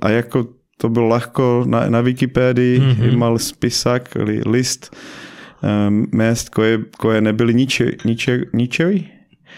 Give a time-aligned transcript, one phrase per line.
[0.00, 0.46] A jako
[0.78, 3.16] to bylo lahko na, na Wikipédii, mm-hmm.
[3.16, 4.96] mal spisak, list
[5.62, 9.08] um, mest, koje, koje nebyly niče, niče, ničevi?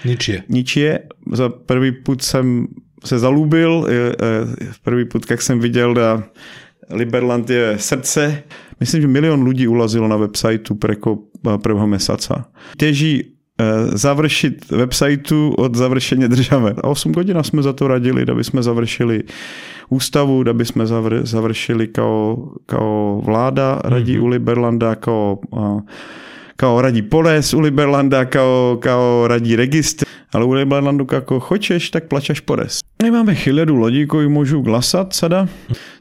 [0.04, 0.42] Ničije.
[0.48, 0.98] Ničije.
[1.32, 2.66] Za prvý put jsem
[3.04, 3.86] se zalúbil,
[4.82, 6.22] prvý put, jak jsem viděl, da
[6.90, 8.42] Liberland je srdce.
[8.80, 11.18] Myslím, že milion lidí ulazilo na websiteu preko
[11.62, 12.48] prvého mesaca.
[12.76, 13.37] Těží
[13.92, 16.74] završit websiteu od završení države.
[16.82, 19.22] A 8 hodin jsme za to radili, aby jsme završili
[19.88, 24.22] ústavu, aby jsme zavr, završili kao, kao vláda radí mm-hmm.
[24.22, 25.38] u Liberlanda, kao,
[26.56, 30.04] kao radí poles u Liberlanda, kao, kao radí registr.
[30.32, 32.84] Ale u Liberlandu, ako hočeš, tak plačaš pores.
[33.02, 35.46] My máme hiljadu lodí koji můžu glasat sada.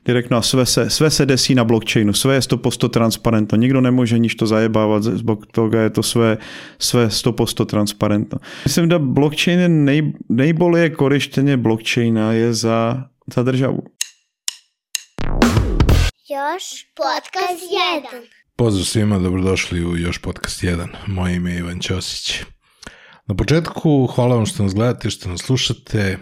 [0.06, 3.58] Direktno sve se, sve se desí na blockchainu, sve je 100% transparentno.
[3.58, 6.38] Nikdo nemůže nič to zajebávat, zbog toho je to sve,
[6.80, 8.40] sve 100% transparentno.
[8.66, 13.84] Myslím, že blockchain je nej, nejbolije korištenje blockchaina je za, za državu.
[16.30, 16.64] Još
[16.96, 17.64] podcast
[18.12, 18.28] 1.
[18.56, 20.88] Pozdrav svima, dobrodošli u Još podcast 1.
[21.08, 22.44] Moje ime je Ivan Ćosić.
[23.28, 26.18] Na početku, hvala vam što nas gledate, što nas slušate.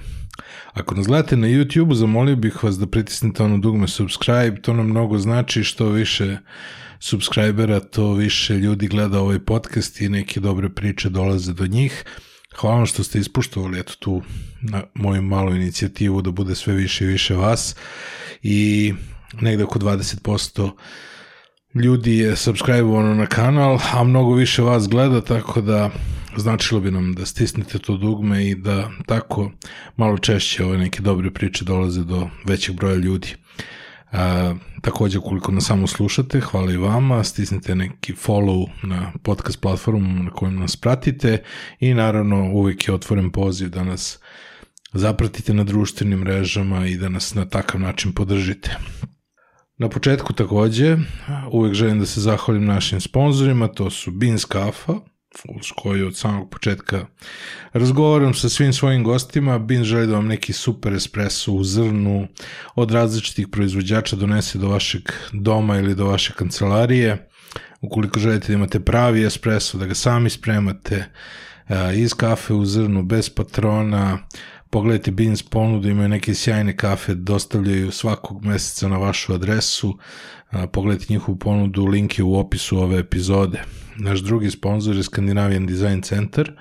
[0.73, 4.89] Ako nas gledate na YouTube, zamolio bih vas da pritisnete ono dugme subscribe, to nam
[4.89, 6.37] mnogo znači što više
[6.99, 12.03] subscribera, to više ljudi gleda ovaj podcast i neke dobre priče dolaze do njih.
[12.55, 14.21] Hvala vam što ste ispuštovali eto tu
[14.61, 17.75] na moju malu inicijativu da bude sve više i više vas
[18.41, 18.93] i
[19.41, 20.71] negde oko 20%
[21.75, 25.89] ljudi je subscribe-ovano na kanal, a mnogo više vas gleda, tako da
[26.41, 29.51] značilo bi nam da stisnete to dugme i da tako
[29.97, 33.35] malo češće ove neke dobre priče dolaze do većeg broja ljudi.
[34.11, 40.23] A, takođe, koliko nas samo slušate, hvala i vama, stisnite neki follow na podcast platformu
[40.23, 41.43] na kojem nas pratite
[41.79, 44.19] i naravno uvijek je otvoren poziv da nas
[44.93, 48.77] zapratite na društvenim mrežama i da nas na takav način podržite.
[49.77, 50.97] Na početku takođe,
[51.51, 54.93] uvek želim da se zahvalim našim sponsorima, to su Beans Kafa,
[55.61, 57.05] s koju od samog početka
[57.73, 59.59] razgovaram sa svim svojim gostima.
[59.59, 62.27] Bin želi da vam neki super espresso u zrnu
[62.75, 65.01] od različitih proizvođača donese do vašeg
[65.31, 67.29] doma ili do vaše kancelarije.
[67.81, 71.05] Ukoliko želite da imate pravi espresso, da ga sami spremate
[71.95, 74.19] iz kafe u zrnu, bez patrona,
[74.69, 79.97] pogledajte Beans ponudu, imaju neke sjajne kafe, dostavljaju svakog meseca na vašu adresu,
[80.71, 83.61] pogledajte njihovu ponudu, link je u opisu ove epizode.
[83.95, 86.51] Naš drugi sponsor je Scandinavian Design Center,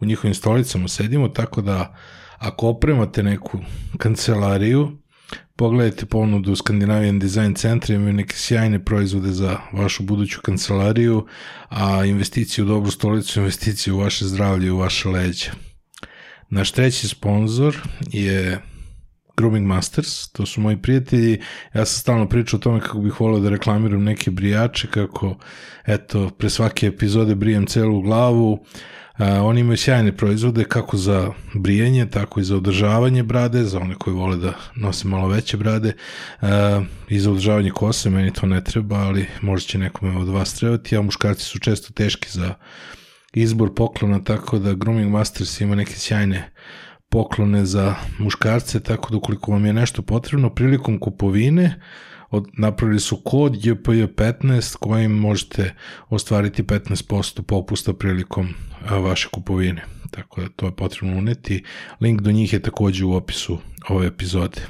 [0.00, 1.96] u njihovim stolicama sedimo, tako da
[2.38, 3.58] ako opremate neku
[3.98, 4.98] kancelariju,
[5.56, 11.26] pogledajte ponudu Scandinavian Design Center, imaju neke sjajne proizvode za vašu buduću kancelariju,
[11.68, 15.50] a investiciju u dobru stolicu, investiciju u vaše zdravlje i u vaše leđe.
[16.50, 17.76] Naš treći sponsor
[18.10, 18.62] je
[19.36, 21.40] Grooming Masters, to su moji prijatelji,
[21.74, 25.36] ja sam stalno pričao o tome kako bih volio da reklamiram neke brijače, kako,
[25.86, 28.64] eto, pre svake epizode brijem celu glavu,
[29.18, 33.94] Uh, oni imaju sjajne proizvode kako za brijanje, tako i za održavanje brade, za one
[33.94, 35.92] koji vole da nose malo veće brade.
[36.40, 36.48] Uh,
[37.08, 40.96] i za održavanje kose, meni to ne treba, ali možda će nekome od vas trebati,
[40.96, 42.54] a muškarci su često teški za
[43.32, 46.51] izbor poklona, tako da Grooming Masters ima neke sjajne
[47.12, 51.80] poklone za muškarce, tako da ukoliko vam je nešto potrebno prilikom kupovine,
[52.30, 55.74] od, napravili su kod JPJ15 kojim možete
[56.08, 58.48] ostvariti 15% popusta prilikom
[58.88, 59.84] a, vaše kupovine.
[60.10, 61.64] Tako da to je potrebno uneti.
[62.00, 63.58] Link do njih je takođe u opisu
[63.88, 64.60] ove epizode.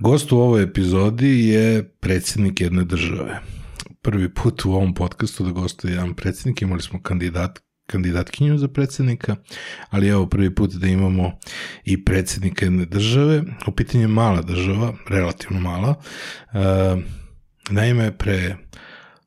[0.00, 3.40] Gost u ovoj epizodi je predsjednik jedne države.
[4.02, 9.36] Prvi put u ovom podcastu da gostuje jedan predsjednik, imali smo kandidat, kandidatkinju za predsjednika,
[9.90, 11.32] ali evo prvi put da imamo
[11.84, 13.42] i predsjednika jedne države.
[13.66, 15.94] U pitanju je mala država, relativno mala.
[16.52, 16.58] E,
[17.70, 18.56] naime, pre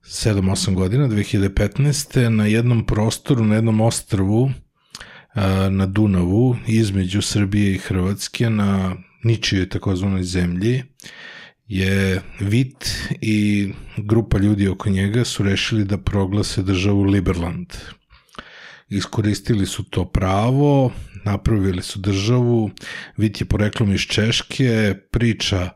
[0.03, 2.29] 7-8 godina, 2015.
[2.29, 9.69] na jednom prostoru, na jednom ostrvu e, na Dunavu, između Srbije i Hrvatske, na ničijoj
[9.69, 10.83] takozvanoj zemlji,
[11.67, 17.67] je Vit i grupa ljudi oko njega su rešili da proglase državu Liberland
[18.89, 20.91] iskoristili su to pravo,
[21.25, 22.71] napravili su državu,
[23.17, 25.69] Vit je poreklom iz Češke, priča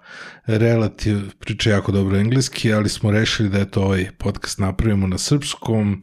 [0.46, 5.18] relativ, priča jako dobro engleski, ali smo rešili da je to ovaj podcast napravimo na
[5.18, 6.02] srpskom,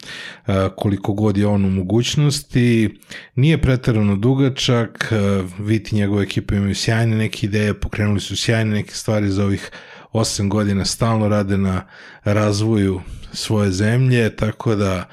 [0.77, 2.99] koliko god je on u mogućnosti.
[3.35, 5.13] Nije pretarano dugačak,
[5.59, 9.71] Vit i njegova ekipa imaju sjajne neke ideje, pokrenuli su sjajne neke stvari za ovih
[10.13, 11.87] 8 godina stalno rade na
[12.25, 13.01] razvoju
[13.33, 15.09] svoje zemlje, tako da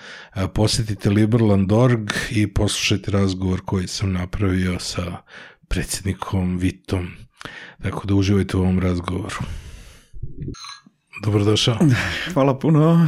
[0.54, 5.18] posetite Liberland.org i poslušajte razgovor koji sam napravio sa
[5.68, 7.08] predsjednikom Vitom.
[7.84, 9.36] Tako da uživajte u ovom razgovoru.
[11.24, 11.78] Dobrodošao.
[12.34, 13.08] Hvala puno.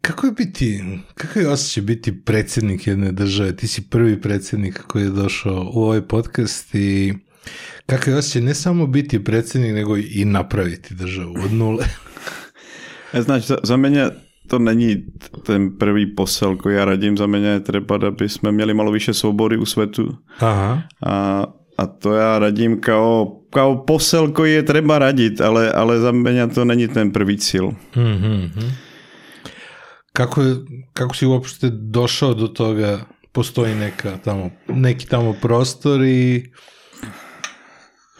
[0.00, 3.56] Kako je biti, kako je osjećaj biti predsjednik jedne države?
[3.56, 7.14] Ti si prvi predsjednik koji je došao u ovaj podcast i
[7.86, 11.86] kako je osjećaj ne samo biti predsjednik, nego i napraviti državu od nule?
[13.14, 14.10] Znači, za, za mňa
[14.50, 15.06] to není
[15.46, 17.14] ten prvý posel, koji ja radím.
[17.14, 20.18] Za mňa je treba, aby sme měli malo više svobody u svetu.
[20.42, 20.82] Aha.
[21.02, 21.46] A,
[21.78, 26.54] a to ja radím kao, kao posel, koji je treba radit, ale, ale za mňa
[26.54, 27.78] to není ten prvý cíl.
[27.94, 28.50] Mhm.
[30.12, 30.42] Kako,
[30.92, 36.50] kako si uopšte došao do toga, postoji neka tamo, neki tamo prostor i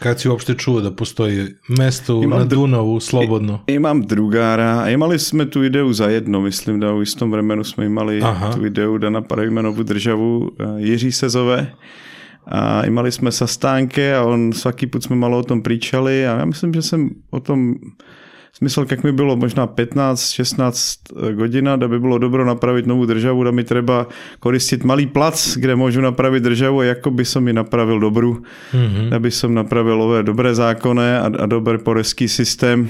[0.01, 3.61] kad si uopšte čuo da postoji mesto Imam na Dunavu slobodno?
[3.69, 7.85] Imám drugára a imali sme tu ideu za jedno, myslím, da u istom vremenu sme
[7.85, 8.49] imali Aha.
[8.57, 11.69] tu ideu da napravíme novú državu eh, Jiří se zove.
[12.41, 16.41] A imali sme sa stánke a on svaký put sme malo o tom pričali a
[16.41, 17.77] ja myslím, že jsem o tom
[18.53, 23.51] smysl, jak mi bylo možná 15-16 godina, da by bylo dobro napravit novou državu, da
[23.51, 24.07] mi treba
[24.39, 28.41] koristit malý plac, kde môžu napravit državu a jako by som mi napravil dobru,
[28.73, 29.09] Mhm.
[29.09, 32.89] da by som napravil ové dobré zákony a, a dobrý poreský systém,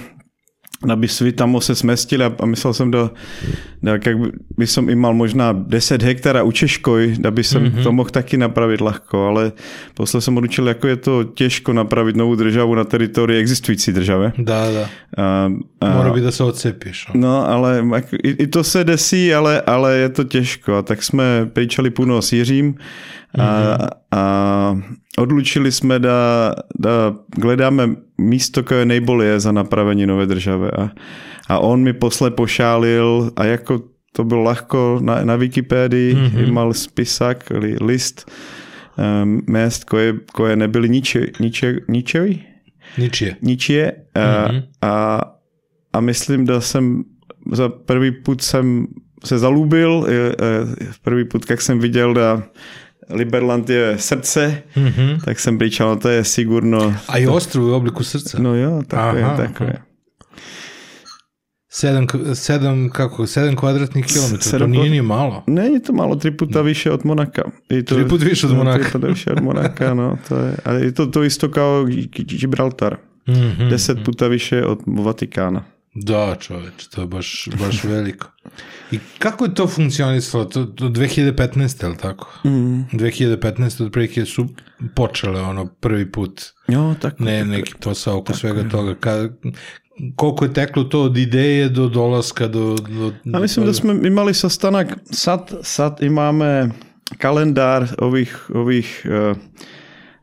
[0.96, 3.10] by svi tamo se smestili a, myslel jsem, da,
[3.84, 7.84] da jak by, by som imal možná 10 hektara u Češkoj, da by som mm-hmm.
[7.84, 9.52] to mohl taky napravit lahko, ale
[9.94, 14.34] posle jsem odlučil, jako je to těžko napravit novou državu na teritorii existující države.
[14.38, 14.90] Da, da.
[15.18, 15.52] A,
[15.82, 17.08] a, Mora bi da se odcepiš.
[17.10, 17.28] ono.
[17.28, 17.84] No, ale
[18.24, 20.76] i, i to se desí, ale, ale je to těžko.
[20.76, 22.76] A tak jsme pričali puno s Jiřím
[23.40, 23.78] a,
[24.12, 24.78] a
[25.18, 30.72] odlučili jsme da, da gledáme místo, koje nejbolje za napravení nové države.
[30.72, 30.90] A,
[31.48, 33.80] a on mi posle pošálil a jako
[34.14, 36.48] to bylo lahko na, na Wikipedii, mm-hmm.
[36.48, 38.32] imal spisak, li, list
[38.98, 42.44] um, mest, koje, koje nebyly niče, niče, ničevi?
[42.98, 43.36] Ničije.
[43.42, 44.60] ničije a, Mhm.
[44.82, 45.22] a,
[45.94, 47.04] a myslím, da jsem
[47.52, 48.88] za prvý put jsem
[49.24, 50.68] se zalúbil, je, je,
[51.04, 52.44] prvý put, jak jsem viděl, da
[53.10, 55.20] Liberland je srdce, Mhm.
[55.26, 56.96] tak jsem pričal, no to je sigurno.
[57.08, 58.40] A i ostrvo u obliku srca.
[58.40, 59.66] No jo, tako je, Aha, tako aha.
[59.66, 59.82] je.
[61.70, 62.06] Sedam,
[62.36, 65.44] sedam, kako, sedam kvadratnih kilometara, to sedam nije kvadrat- ni malo.
[65.48, 67.42] Není to málo, tři puta vyše od Monaka.
[67.70, 68.80] Je to, Tri put više od Monaka.
[68.80, 70.18] Tri puta više od Monaka, no.
[70.30, 71.86] To je, a je to, to isto kao
[72.32, 72.98] Gibraltar.
[73.30, 73.70] Mhm.
[73.70, 75.64] Deset puta više od Vatikána.
[75.96, 78.28] Da, čoveč, to je baš, baš veliko.
[78.92, 80.46] I kako je to funkcionisalo?
[80.46, 81.84] To, to 2015.
[81.84, 82.28] je li tako?
[82.46, 82.82] Mm.
[82.94, 83.86] 2015.
[83.86, 84.48] otprilike su
[84.96, 87.24] počele ono prvi put Jo, tako.
[87.24, 88.96] ne, neki posao oko svega toga.
[88.96, 89.30] Ka,
[90.16, 92.76] koliko je teklo to od ideje do dolaska do...
[92.76, 93.74] do, do A myslím, toga?
[93.74, 96.70] že sme imali sastanak, sad, sad imáme
[97.18, 99.38] kalendár ových, ových uh,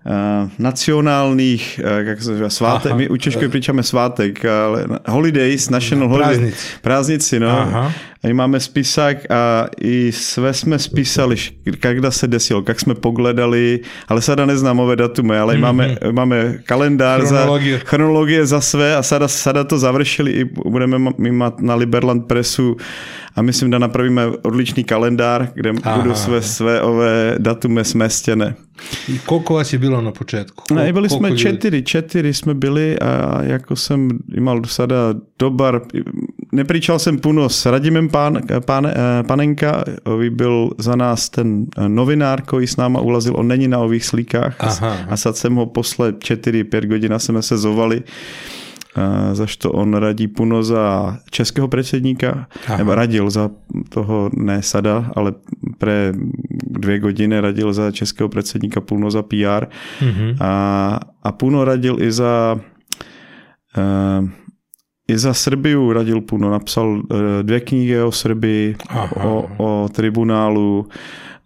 [0.05, 2.99] uh, nacionálnych, uh, jak se říká, svátek, Aha.
[2.99, 6.39] my u Češkoj pričame svátek, ale holidays, national holidays.
[6.39, 6.67] Prázdnici.
[6.83, 7.51] Prázdnici, no.
[7.51, 7.93] Aha.
[8.19, 11.37] A máme spisak a i sve jsme spísali,
[11.79, 15.61] kada se desilo, jak jsme pogledali, ale sada neznám ove datumy, ale mm-hmm.
[15.61, 17.79] máme, máme kalendár Chronologie.
[17.79, 22.77] za chronologie za své a sada, sada to završili i budeme mať na Liberland Pressu
[23.39, 25.97] a myslím, da napravíme odličný kalendár, kde Aha.
[26.03, 27.85] budou sve, sve ove datumy
[29.27, 30.75] koliko vas je bilo na početku?
[30.75, 35.83] Ne, byli jsme četiri, četiri jsme byli a jako jsem imal sada dobar,
[36.53, 38.93] nepričal jsem puno s Radimem pán, pán, eh,
[39.27, 43.79] Panenka, ovi byl za nás ten eh, novinár, koji s náma ulazil, on není na
[43.79, 44.57] ových slíkách.
[44.59, 48.03] Aha, a, sad jsem ho posle 4-5 godina jsme se zovali
[48.97, 52.77] a zašto on radí puno za českého predsedníka, Aha.
[52.77, 53.51] nebo radil za
[53.89, 55.33] toho, ne sada, ale
[55.79, 56.13] pre
[56.67, 59.67] dvě godiny radil za českého predsedníka puno za PR
[60.03, 60.37] Mhm.
[60.41, 60.53] a,
[61.23, 62.57] a puno radil i za
[63.77, 64.29] uh,
[65.09, 67.03] i za Srbiju radil puno, napsal uh,
[67.43, 69.25] dvě knihy o Srbii, Aha.
[69.25, 70.87] o, o tribunálu,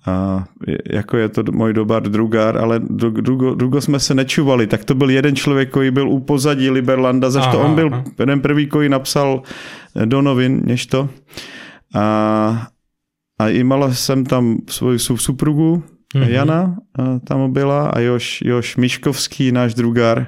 [0.06, 0.44] a
[0.90, 4.94] jako je to můj dobar drugár, ale dru- drugo, drugo jsme se nečuvali, tak to
[4.94, 8.04] byl jeden člověk, který byl u pozadí Liberlanda, zašto Aha, on byl aha.
[8.18, 9.42] jeden prvý, který napsal
[10.04, 11.08] do novin nešto.
[11.94, 12.68] A,
[13.40, 15.82] a imala jsem tam svoju su- suprugu,
[16.14, 16.28] Mhm.
[16.30, 20.26] Jana a tam byla a Još, Još Miškovský, náš drugár,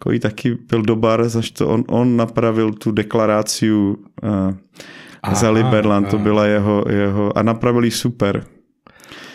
[0.00, 6.46] který taky byl dobar, zašto on, on napravil tu deklaráciu uh, za Liberland, to byla
[6.46, 8.44] jeho, jeho a napravili super.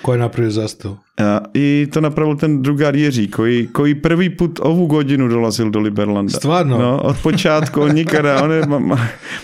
[0.02, 0.98] Ko je napravio zastavu?
[1.18, 5.80] A, I to napravil ten drugar Jiří, koji, koji prvi put ovu godinu dolazil do
[5.80, 6.38] Liberlanda.
[6.38, 6.78] Stvarno?
[6.78, 8.98] No, od počátku, on nikada, on je ma, ma,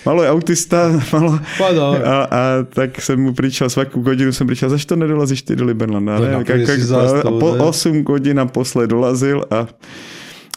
[0.06, 1.40] malo je autista, malo,
[2.06, 6.20] a, a tak jsem mu pričal, svaku godinu jsem pričal, zašto nedolazíš ty do Liberlanda?
[6.20, 7.60] Ne, napravi si a zastavu, po ne?
[7.62, 9.68] 8 hodin naposled dolazil a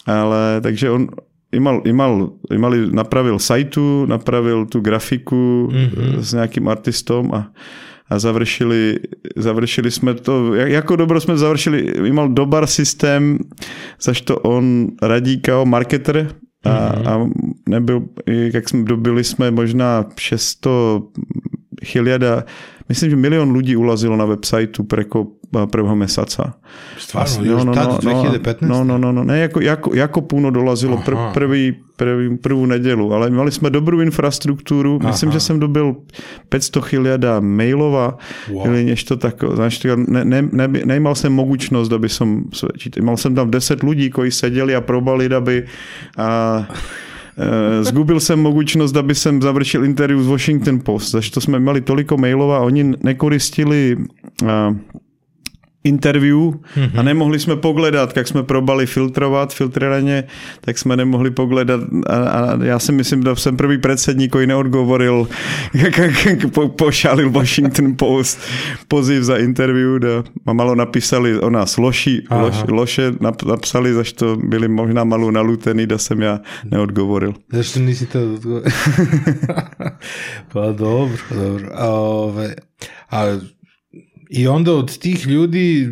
[0.07, 1.09] ale takže on
[1.53, 6.23] imal, imal, imali, napravil sajtu, napravil tu grafiku mm-hmm.
[6.23, 7.51] s nějakým artistom a
[8.11, 8.99] a završili,
[9.37, 13.39] završili jsme to, jak- jako dobro jsme završili, imal dobar systém,
[14.03, 17.27] zaž to on radí kao marketer a, a
[17.69, 20.61] nebyl, jak jsme dobili jsme možná 600
[21.93, 22.45] hiljada,
[22.91, 26.59] myslím, že milion ľudí ulazilo na websajtu preko prvého mesaca.
[26.99, 28.67] Stvarno, još tad, 2015?
[28.67, 33.13] No, no, no, no, ne, jako, jako, jako puno dolazilo pr, prvý, prvý, prvú nedelu,
[33.15, 35.39] ale mali jsme dobrou infrastrukturu, myslím, Aha.
[35.39, 35.95] že jsem dobil
[36.49, 38.19] 500 hiljada mailova
[38.49, 38.67] Wow.
[38.67, 42.45] ili nešto tako, znaš, ne, ne, ne, nemal jsem mogućnost, da by som,
[43.03, 45.67] mal jsem tam 10 ľudí, koji sedeli a probali, da by
[46.17, 46.65] a,
[47.83, 52.53] zgubil jsem mogućnost, aby jsem završil interview z Washington Post, zašto jsme měli toliko mailov
[52.53, 53.97] a oni nekoristili
[55.85, 56.53] a, interview
[56.97, 60.25] a nemohli jsme pogledat, jak jsme probali filtrovat, filtriraně,
[60.61, 65.29] tak jsme nemohli pogledat a, a já si myslím, že jsem prvý predsedník, koji neodgovoril,
[65.75, 68.41] jak, jak po, pošalil Washington Post
[68.89, 74.37] poziv za interview da, a malo napísali o nás loši, loš, loše nap, napsali, zašto
[74.37, 77.35] byli možná malo nalutený, da jsem ja neodgovoril.
[77.53, 78.71] Zašto nisi to odgovorio?
[80.53, 81.69] pa dobro, dobro.
[81.75, 82.55] A, ove,
[83.11, 83.19] a
[84.33, 85.89] I onda od tih ljudi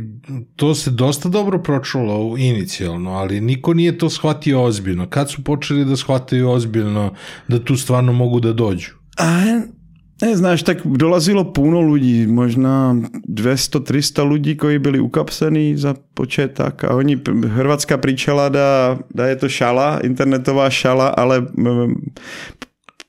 [0.57, 5.09] to se dosta dobro pročulo inicijalno, ali niko nije to shvatio ozbiljno.
[5.11, 7.15] Kad su počeli da shvataju ozbiljno
[7.49, 8.91] da tu stvarno mogu da dođu?
[9.19, 9.43] A
[10.21, 12.95] ne, znaš, tak dolazilo puno ľudí, možná
[13.27, 17.19] 200-300 ľudí, koji byli ukapsení za početak a oni,
[17.55, 21.43] hrvatská pričala da, da je to šala, internetová šala, ale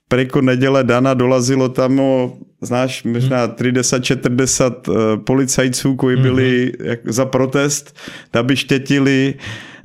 [0.09, 7.25] preko nedele dana dolazilo tam o, znáš, možná 30-40 uh, policajců, koji byli jak, za
[7.25, 7.97] protest,
[8.33, 9.33] da by štětili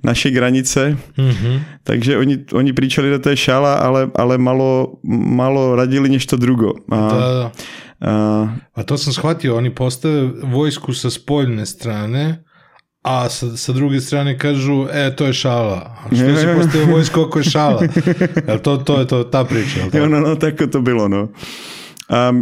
[0.03, 0.97] naše granice.
[1.19, 1.59] Mhm.
[1.85, 4.95] Takže oni, oni pričali to je šala, ale, ale malo,
[5.37, 6.73] malo radili nešto drugo.
[6.91, 7.51] A, Da, da.
[8.01, 12.45] a, A to sam shvatio, oni postave vojsku sa spoljne strane,
[13.05, 15.97] a sa, sa druge strane kažu, e, to je šala.
[16.05, 17.83] A što si postavio vojsku ako je šala?
[18.49, 20.07] Jel to, to je to, ta priča, jel tako?
[20.07, 21.29] no, no, tako to bylo, no.
[22.11, 22.33] A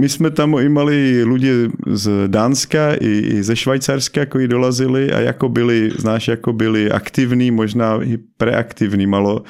[0.00, 5.48] my jsme tam imali lidi z Dánska i, i ze Švajcarska, koji dolazili a jako
[5.48, 9.42] byli, znáš, jako byli aktivní, možná i preaktivní malo.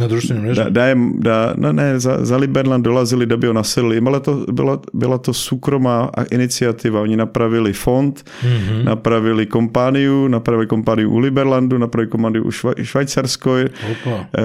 [0.00, 0.64] Na društvenim mrežama?
[0.64, 4.00] da, da, je, da no ne, za, za Liberland dolazili, da ho naselili.
[4.06, 7.00] Ale to, byla, byla to súkromá iniciativa.
[7.00, 8.84] Oni napravili fond, Mhm.
[8.84, 14.10] napravili kompániu, napravili kompániu u Liberlandu, napravili kompániu u Šva, Švajcarskoj, Opa.
[14.10, 14.42] e,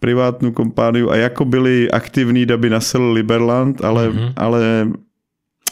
[0.00, 4.26] privátnu kompániu a jako byli aktivní, da by naselili Liberland, ale, Mhm.
[4.36, 4.86] ale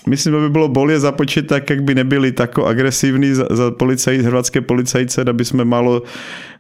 [0.07, 4.19] Myslím, že by bylo bolje započít tak, jak by nebyli tako agresivní za, za policaj,
[4.19, 6.03] hrvatské policajce, da by jsme malo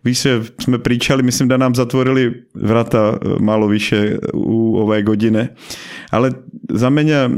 [0.05, 5.49] více, jsme pričali, myslím, da nám zatvorili vrata e, málo výše u ové godine.
[6.11, 6.31] Ale
[6.71, 7.31] za mě,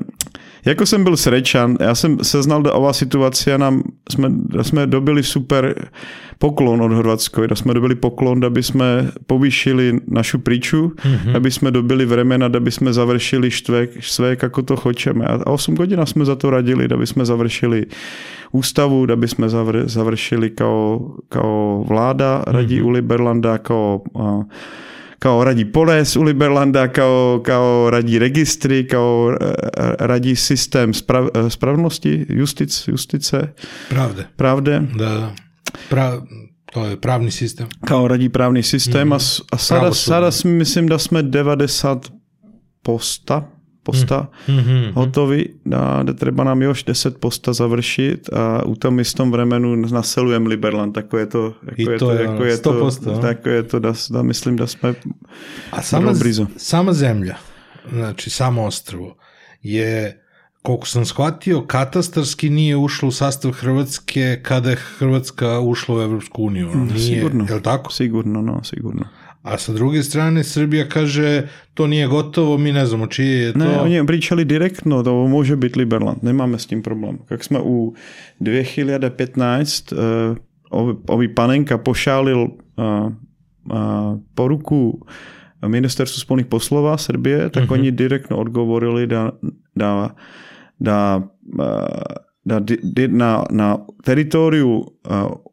[0.65, 4.31] jako jsem byl srečan, já jsem se znal da ova situace a nám jsme,
[4.63, 5.89] jsme dobili super
[6.39, 11.37] poklon od Hrvatskoj, da jsme dobili poklon, da by jsme povýšili našu priču, mm-hmm.
[11.37, 15.25] aby jsme dobili vremena, da by jsme završili štvek, sve, kako to hočeme.
[15.25, 17.87] A 8 hodin jsme za to radili, da by jsme završili
[18.53, 22.87] ústavu, da by jsme zavr, završili kao, kao vláda radí mm-hmm.
[22.87, 24.03] u Liberlanda, kao
[25.25, 29.55] kao radí poles u Liberlanda, kao, kao radí registry, kao eh,
[29.99, 33.53] radí systém sprav, eh, spravnosti, justic, justice,
[33.89, 34.27] Pravde.
[34.37, 35.33] pravde, Da, da.
[35.89, 36.21] Pra,
[36.67, 37.67] to je pravni sistem.
[37.81, 42.13] kao radí právny systém a, s- a sada, sada si myslím, da jsme 90
[42.83, 43.49] posta,
[43.85, 44.91] posta Mhm.
[44.95, 50.47] hotovi, da, da treba nám još 10 posta završit a u tom istom vremenu naselujem
[50.47, 53.21] Liberland, tako je to, jako I je to jako je to, 100%, a?
[53.21, 54.95] tako je to, da, da mislim da sme
[55.71, 56.47] A sama, blizu.
[56.57, 57.37] sama zemlja,
[57.93, 59.17] znači samo ostrvo,
[59.63, 60.21] je,
[60.63, 66.43] koliko sam shvatio, katastarski nije ušlo u sastav Hrvatske kada je Hrvatska ušla u Evropsku
[66.43, 66.71] uniju.
[66.75, 67.47] Nije, sigurno.
[67.49, 67.93] Je li tako?
[67.93, 69.03] sigurno, no, sigurno.
[69.45, 73.59] A sa druge strane, Srbija kaže, to nije gotovo, mi ne znamo čije je to.
[73.59, 77.19] Ne, oni pričali direktno da ovo može biti Liberland, nemáme s tím problém.
[77.29, 77.95] Kak jsme u
[78.41, 79.93] 2015
[80.31, 80.37] uh,
[80.71, 83.13] ovi, ovi panenka pošálil uh, uh,
[84.35, 84.99] poruku
[85.63, 87.73] ministerstvu spolných poslova Srbije, tak Mhm.
[87.73, 89.31] oni direktno odgovorili da,
[89.75, 90.15] da,
[90.79, 91.65] da uh,
[92.45, 92.61] da
[93.09, 93.69] na, na
[94.05, 94.87] teritoriu uh,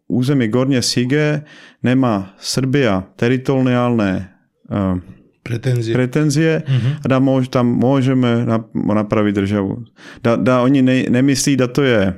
[0.07, 1.41] území Gornje Sige
[1.83, 4.27] nemá Srbia teritoriálne
[4.67, 5.00] uh,
[5.41, 5.93] Pretenzie.
[5.98, 6.62] pretenzie
[7.01, 8.45] a da môž, tam môžeme
[8.75, 9.89] napraviť državu.
[10.21, 12.13] Da, da oni ne, nemyslí, da to je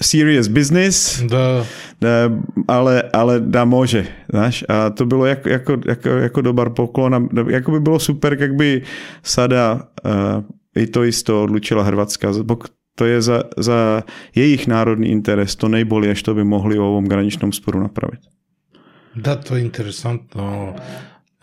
[0.00, 1.64] serious business, Da,
[2.00, 2.28] da,
[2.66, 7.20] ale, ale da može, znaš, a to bylo jako, jako, jako, jako dobar poklon a
[7.50, 8.82] jako by bylo super, jak by
[9.22, 10.44] sada uh,
[10.76, 12.32] i to isto odlučila Hrvatska,
[12.96, 14.02] to je za, za
[14.34, 18.28] jejich národný interes to nejbolje, što by mohli u ovom graničnom sporu napraviti.
[19.14, 20.74] da, to je interesantno.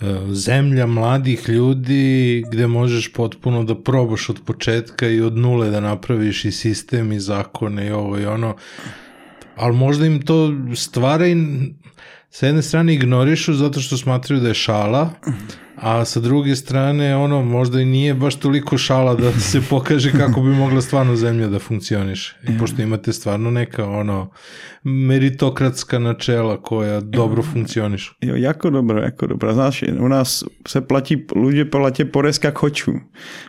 [0.01, 5.79] E, Zemlja mladih ljudi gde možeš potpuno da probaš od početka i od nule da
[5.79, 8.55] napraviš i sistem i zakone i ovo i ono.
[9.55, 11.36] Ali možda im to stvara i
[12.29, 15.10] sa jedne strane ignorišu zato što smatraju da je šala,
[15.84, 20.42] a sa druge strane ono možda i nije baš toliko šala da se pokaže kako
[20.42, 22.36] bi mogla stvarno zemlja da funkcioniše.
[22.48, 24.30] I pošto imate stvarno neka ono
[24.84, 28.13] meritokratska načela koja dobro funkcionišu.
[28.22, 29.54] Jo, jako dobro, jako dobro.
[29.54, 32.92] Znaš, u nás se platí, ľudia platí porez jak hoču.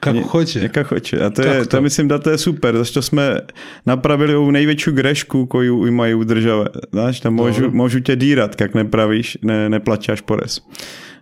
[0.00, 0.69] Kako hoće.
[0.69, 1.25] Kako hoće.
[1.25, 1.71] A to je, to?
[1.71, 1.81] to?
[1.81, 3.41] myslím, da to je super, zašto jsme
[3.87, 6.67] napravili ovu největší grešku, koju mají u države.
[6.93, 7.76] Znaš, tam můžu, Dobro.
[7.76, 10.61] můžu tě dírat, jak nepravíš, ne, neplaćáš porez.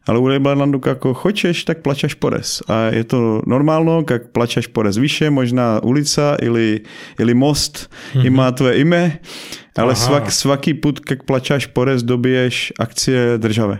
[0.06, 2.62] Ale u Liberlandu, kako hoćeš, tak plaćaš porez.
[2.68, 6.84] A je to normálno, jak plaćaš porez vyše, možná ulica ili,
[7.18, 8.26] ili most mm-hmm.
[8.26, 9.10] ima tvoje ime,
[9.76, 10.00] ale Aha.
[10.00, 13.78] svak, svaký put, jak plaćáš porez, dobiješ akcie države.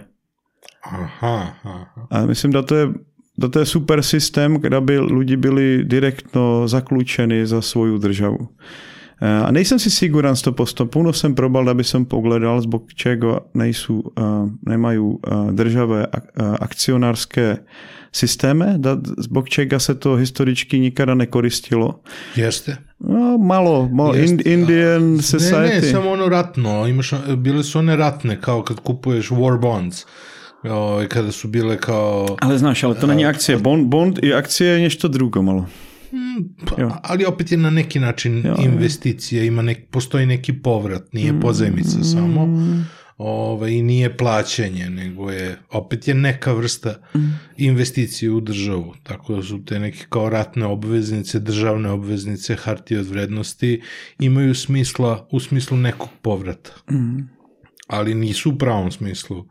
[0.82, 1.86] Aha, aha.
[2.10, 2.88] A myslím, da to je,
[3.36, 8.48] da to je super systém, kde by lidi byli direktno zaklučeni za svoju državu.
[9.22, 10.86] E, A nejsem si siguran 100%.
[10.86, 15.16] Puno jsem probal, da by som pogledal, zbog čego nejsou, uh, nemají uh,
[15.52, 17.58] državé ak- akcionářské
[18.12, 22.00] systémy, da, zbog čega se to historicky nikada nekoristilo.
[22.36, 22.76] Jeste?
[23.00, 24.30] No, malo, malo Jest.
[24.32, 25.80] Ind, Indian Ne, Society.
[25.86, 26.86] ne, samo ono ratno.
[26.86, 30.04] Imaš, bile su one ratne, kao kad kupuješ war bonds.
[30.64, 32.26] O, kada su bile kao...
[32.40, 33.56] Ale znaš, ale to není akcie.
[33.56, 35.66] Bond, bond i akcie je nešto drugo malo.
[36.66, 42.04] Pa, ali opet je na neki način investicija, ima nek, postoji neki povrat, nije pozajmica
[42.04, 42.48] samo.
[43.18, 46.94] Ove, I nije plaćanje, nego je, opet je neka vrsta
[47.56, 48.94] investicije u državu.
[49.02, 53.82] Tako da su te neke kao ratne obveznice, državne obveznice, hartije od vrednosti,
[54.18, 56.70] imaju smisla u smislu nekog povrata.
[57.86, 59.44] Ali nisu u pravom smislu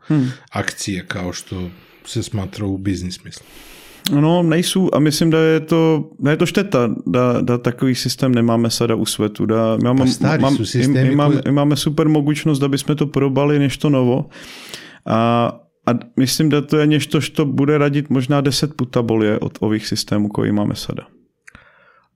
[0.50, 1.70] akcije kao što
[2.04, 3.46] se smatra u biznis smislu.
[4.10, 8.34] No, nejsou a myslím, da je to, da je to šteta, da, da takový systém
[8.34, 9.46] nemáme sada u svetu.
[9.46, 13.06] Da, my máme, stari sú systémy, my, máme, my máme super mogućnost da bismo to
[13.06, 14.28] probali nešto novo.
[15.06, 15.50] A,
[15.86, 19.86] a myslím, da to je nešto što bude radit možná 10 puta bolje od ovih
[19.86, 21.06] systémů, koji máme sada.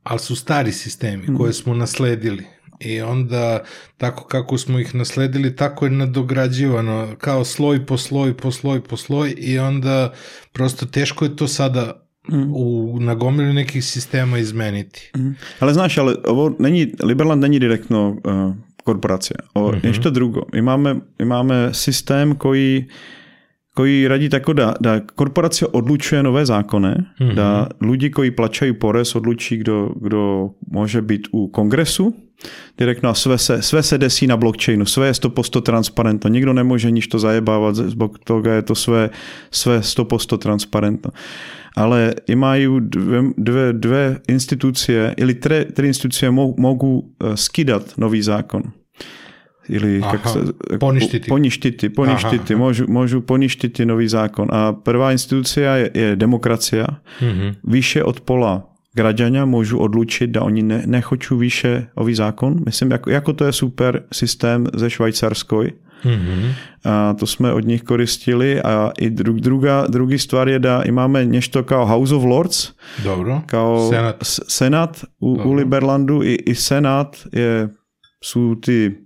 [0.06, 2.46] ali su stari sistemi koje smo nasledili
[2.80, 3.62] i onda
[3.96, 8.96] tako kako smo ih nasledili tako je nadograđivano kao sloj po sloj po sloj po
[8.96, 10.12] sloj i onda
[10.52, 12.06] prosto teško je to sada
[12.54, 15.12] u nagomili nekih sistema izmeniti.
[15.60, 19.34] Ale znaš, ale ovo není, Liberland není direktno uh, korporace.
[19.54, 19.80] O, mm-hmm.
[19.82, 20.46] Nešto drugo.
[20.52, 22.88] My máme, my máme systém, koji
[23.76, 27.34] koji radí tako, da, da korporace odlučuje nové zákony, mm-hmm.
[27.34, 32.12] da lidi, koji plaćaju porez, odlučí, kdo, kdo može být u kongresu,
[32.78, 36.90] direktno a sve se, sve se desí na blockchainu, sve je 100% transparentno, nikdo nemůže
[36.90, 39.10] nič to zajebávat, zbog toho je to sve,
[39.50, 41.10] sve 100% transparentno.
[41.76, 48.22] Ale mají dvě, dvě, dvě instituce, ili tři, tři instituce mo, mogu eh, skidat nový
[48.22, 48.62] zákon.
[49.68, 50.40] Ili Aha, kak se,
[50.78, 51.28] poništiti.
[51.28, 52.62] poništiti, poništiti, Aha.
[52.62, 54.46] Môžu, môžu poništiti nový zákon.
[54.48, 56.86] A prvá institúcia je, je demokracia.
[57.22, 57.62] Mhm.
[57.62, 58.62] Vyše od pola
[58.94, 62.64] građanja môžu odlučit, da oni ne, nechoču vyše ový zákon.
[62.64, 65.72] Myslím, jako, jako to je super systém ze Švajcarskoj.
[66.04, 66.50] Mhm.
[66.84, 68.60] A to jsme od nich koristili.
[68.60, 72.68] A i dru, druga, drugi stvar je da máme nešto kao House of Lords,
[73.04, 73.42] Dobro.
[73.46, 74.16] kao Senat.
[74.22, 75.52] s- senát u, u Dobro.
[75.52, 76.22] Liberlandu.
[76.22, 77.68] I, I senát je,
[78.22, 79.05] sú tí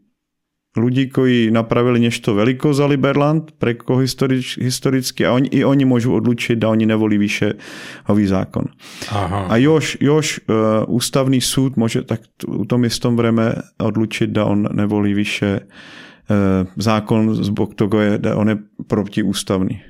[0.76, 6.14] ľudí, koji napravili nešto veliko za Liberland preko historič, historicky a oni, i oni môžu
[6.14, 7.58] odlučiť, da oni nevolí vyše
[8.06, 8.70] ový zákon.
[9.10, 9.50] Aha.
[9.50, 14.70] A još, još uh, ústavný súd môže tak u tom istom vreme odlučiť, da on
[14.70, 18.56] nevolí vyše uh, zákon zbog toga je da on je
[18.86, 19.82] protiústavný.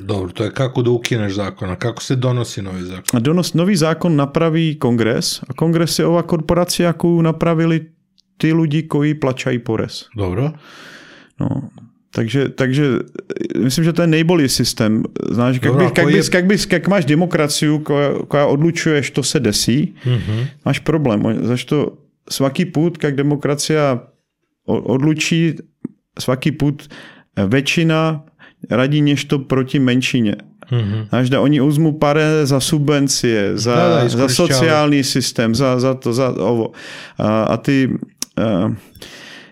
[0.00, 3.16] Dobro, to je kako da ukineš zakon, a kako se donosi novi zakon?
[3.16, 7.99] A donos, nový zákon napraví kongres a kongres je ova korporace, jakou napravili
[8.40, 10.08] ty lidi, koji plačají porez.
[10.16, 10.52] Dobro.
[11.40, 11.68] No.
[12.10, 12.84] Takže, takže
[13.54, 15.04] eh, myslím, že to je nejbolí systém.
[15.30, 19.22] Znáš, jak, by, jak, je- bys, jak, bys, jak máš demokraciu, koja, koja odlučuje, što
[19.22, 20.64] se desí, Mhm.
[20.64, 21.22] máš problém.
[21.46, 21.92] Zašto
[22.30, 24.00] svaký put, jak demokracia
[24.66, 25.54] odlučí,
[26.18, 26.88] svaký put
[27.36, 28.22] väčšina
[28.70, 30.34] radí nešto proti menšině.
[30.70, 31.06] Mm-hmm.
[31.10, 35.94] Až da oni uzmu pare za subvencie, za, da, da, za sociální systém, za, za
[35.94, 36.70] to, za ovo.
[37.18, 37.90] A, a ty
[38.40, 38.72] uh,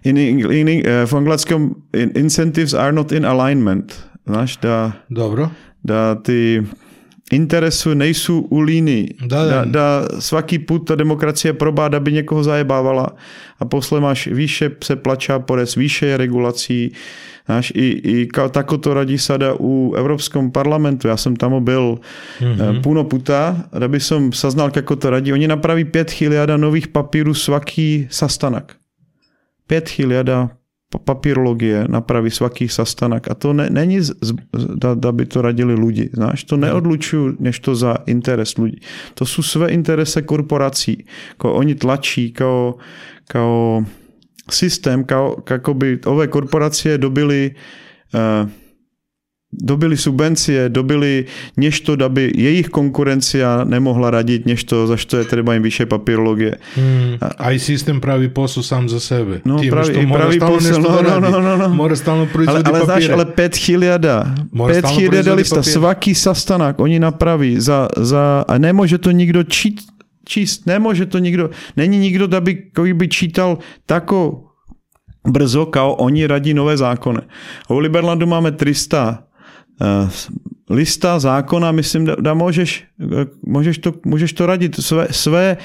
[0.05, 4.09] in, in, in, v anglickém incentives are not in alignment.
[4.27, 5.51] Znaš, da, Dobro.
[5.85, 6.65] da ty
[7.33, 9.09] interesu nejsou u líny.
[9.27, 9.65] Da, da.
[9.65, 13.09] da, svaký put ta demokracie probá, da by někoho zajebávala
[13.61, 16.93] a posle máš výše se plačá porez, výše regulací,
[17.49, 21.09] Znaš, i, i tako to radí sada u Evropskom parlamentu.
[21.09, 21.97] Ja som tam byl
[22.41, 22.83] mm-hmm.
[22.85, 25.33] puno puta, da by som saznal, kako to radí.
[25.33, 28.77] Oni napraví 5000 nových papírů svaký sastanak.
[29.69, 30.59] 5000
[31.05, 33.29] papírologie napraví svaký sastanak.
[33.29, 34.01] A to ne, není,
[34.95, 36.09] da by to radili lidi.
[36.13, 38.81] Znáš, to neodlučuju než to za interes lidí.
[39.15, 41.05] To jsou své interese korporací.
[41.37, 42.75] Ko oni tlačí, kao,
[43.29, 43.85] kao
[44.51, 45.05] systém,
[45.45, 47.53] kako by ové korporacie dobili
[48.15, 48.49] uh,
[49.61, 55.55] dobili subvencie, dobili nešto, da by jejich konkurencia nemohla radit nešto, za što je treba
[55.55, 56.59] im više papirologie.
[56.75, 57.19] Hmm.
[57.39, 59.41] A i systém pravi posao sam za sebe.
[59.45, 61.69] No, Tím, pravi, pravi posao, no, no, no, no, no.
[61.69, 63.07] Mora stalno proizvodi ale, ale papire.
[63.07, 69.43] Znaš, ale 5000, 5000 lista, svaký sastanak oni napraví za, za, a nemůže to nikdo
[69.45, 69.81] čít,
[70.25, 74.49] číst, nemůže to nikdo, není nikdo, aby koji by čítal tako
[75.29, 77.21] brzo, kao oni radí nové zákony.
[77.69, 79.28] U Liberlandu máme 300 uh,
[80.71, 82.85] lista zákona, myslím, da, da můžeš,
[83.47, 85.57] můžeš, to, můžeš to radit své, své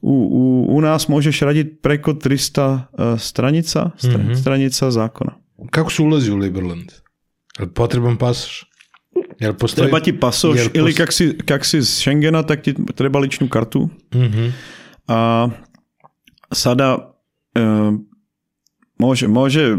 [0.00, 4.34] u, u, u nás můžeš radit preko 300 uh, stranica, stra, mm -hmm.
[4.34, 5.36] stranica zákona.
[5.70, 6.92] Kako se ulazi u Liberland?
[7.72, 8.64] Potreban pasoš?
[9.40, 9.84] Jel postoji...
[9.84, 10.76] Treba ti pasoš, post...
[10.76, 13.90] ili kak si, kak si z Schengena, tak ti treba ličnu kartu.
[14.14, 14.52] Mm -hmm.
[15.08, 15.48] A
[16.52, 16.96] sada
[17.58, 17.94] uh,
[19.02, 19.76] Može,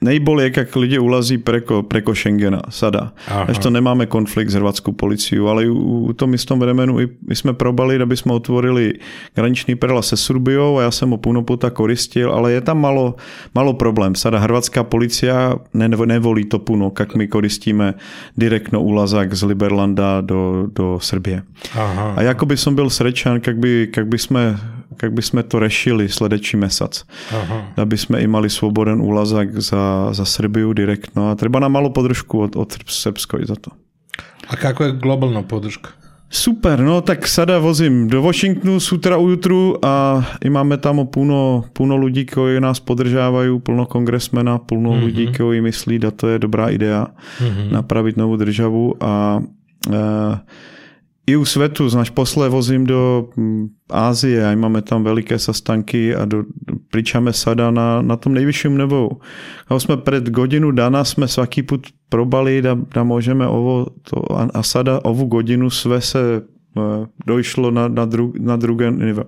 [0.00, 3.12] može nejbolje, jak lidi ulazí preko, preko Schengena, sada.
[3.28, 7.34] Až to nemáme konflikt s hrvatskou policiou, ale u, u tom istom vremenu i my
[7.36, 8.92] jsme probali, aby jsme otvorili
[9.34, 13.14] graniční perla se Srbiou a já jsem ho punoputa koristil, ale je tam malo,
[13.54, 14.14] malo problém.
[14.14, 17.94] Sada hrvatská policia ne, nevolí to puno, jak my koristíme
[18.36, 21.42] direktno úlazak z Liberlanda do, do Srbie.
[21.74, 22.14] Aha.
[22.16, 24.58] A jako by som byl srečan, jak by, jak by jsme
[25.02, 27.04] jak by sme to rešili sledeći mesac.
[27.32, 27.72] Aha.
[27.76, 32.40] Da by sme imali svoboden úlazak za, za Srbiju direktno a treba nám malo podržku
[32.40, 33.70] od, od Srbskoj za to.
[34.48, 35.90] A kako je globalna podrška?
[36.26, 41.94] Super, no tak sada vozím do Washingtonu sutra ujutru a i máme tam puno, puno
[41.94, 45.04] ľudí, koji nás podržávajú, plno kongresmena, plno mm-hmm.
[45.06, 47.70] ľudí, koji myslí, da to je dobrá idea mm-hmm.
[47.70, 50.34] napravit novou državu a uh,
[51.26, 56.24] i u svetu, znaš, posle vozím do mm, Ázie a máme tam veliké sastanky a
[56.24, 56.46] do,
[56.90, 59.20] pričame sada na, na tom nejvyšším nebu.
[59.68, 64.48] A jsme před godinu dana jsme svaký put probali, da, da můžeme ovo to, a,
[64.54, 66.42] a sada ovu godinu sve se
[66.74, 69.24] uh, dojšlo na, na, dru, na druhé nivo.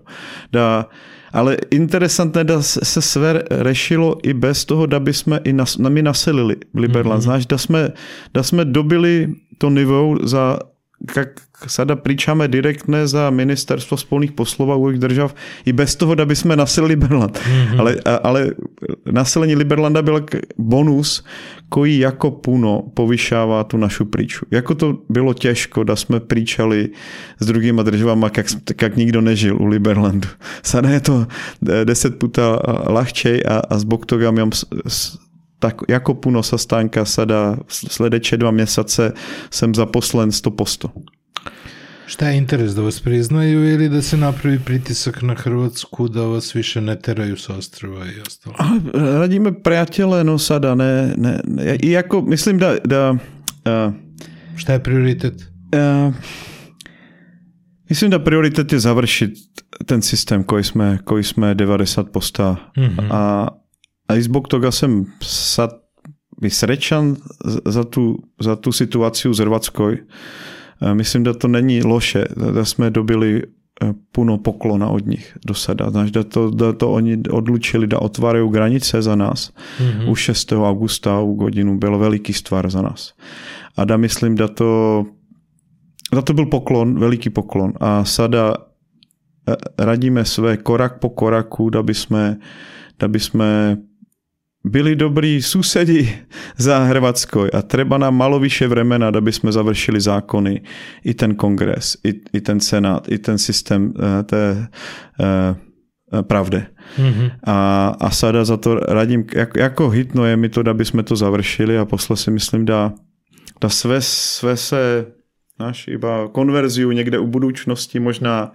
[0.53, 0.87] Da,
[1.33, 6.03] ale interesantné, da se sve rešilo i bez toho, da by jsme i nas, my
[6.03, 7.21] naselili Liberland.
[7.21, 7.31] Mm-hmm.
[7.31, 7.91] Znaš, da jsme,
[8.35, 10.59] da jsme dobili to nivo za
[11.17, 15.35] jak sada pričáme direktne za ministerstvo spolných poslov a uvojich držav
[15.65, 17.39] i bez toho, da by jsme nasilili Liberland.
[17.39, 17.81] Mm-hmm.
[17.81, 17.91] Ale,
[18.23, 18.41] ale
[19.11, 20.27] nasilení Liberlanda byl
[20.59, 21.25] bonus,
[21.69, 24.47] koji jako puno povyšává tu našu príču.
[24.51, 26.89] Jako to bylo těžko, da jsme pričali
[27.39, 28.47] s druhýma državama, jak,
[28.83, 30.29] jak nikdo nežil u Liberlandu.
[30.63, 31.27] Sada je to
[31.85, 32.59] deset puta
[32.89, 34.51] lahčej a, a s Boktogam
[35.59, 39.11] tak jako puno sastánka sada sledeće dva mjeseca
[39.51, 40.89] sam zaposlen 100%.
[42.07, 46.55] Šta je interes, da vas priznaju ili da se napravi pritisak na Hrvatsku da vas
[46.55, 48.57] više ne teraju sa ostrova i ostalo?
[49.21, 51.77] Radíme prijatelje, no sada ne, ne, ne.
[51.83, 52.77] I jako, mislim da...
[52.85, 53.95] da uh,
[54.57, 55.35] Šta je prioritet?
[55.35, 56.15] Uh,
[57.89, 59.33] Myslím, že prioritet je završit
[59.87, 63.09] ten systém, koji jsme, koji jsme 90 posta mm-hmm.
[63.11, 63.49] a a
[64.17, 65.71] i zbog toga sam sad
[66.51, 67.17] srećan
[67.65, 69.95] za tu, za tu situaciju z Hrvatskoj.
[70.81, 75.55] E, mislim da to není loše, da jsme dobili e, puno poklona od nich do
[75.55, 75.91] sada.
[75.91, 79.53] Znaš, da to, da to oni odlučili da otvárajú granice za nás.
[79.81, 80.09] Mm-hmm.
[80.09, 80.53] Už 6.
[80.53, 83.15] augusta u godinu byl veliký stvar za nás.
[83.77, 85.05] A da myslím, da to,
[86.15, 87.73] da to byl poklon, veliký poklon.
[87.81, 92.37] A sada e, radíme své korak po koraku, da by sme,
[92.99, 93.79] da by sme
[94.65, 96.09] byli dobrí susedi
[96.57, 100.55] za Hrvatskoj a treba nám malo vyššie vremena, aby sme završili zákony,
[101.05, 104.67] i ten kongres, i, i ten senát, i ten systém uh, té
[105.21, 105.55] uh,
[106.13, 106.67] eh, pravde.
[106.99, 107.45] Mhm.
[107.47, 111.17] A, a sada za to radím, jak, jako hitno je mi to, aby jsme to
[111.17, 112.93] završili a posle si myslím dá,
[113.61, 115.07] dá sve, sve se
[115.61, 118.53] náš iba konverziu někde u budoucnosti, možná,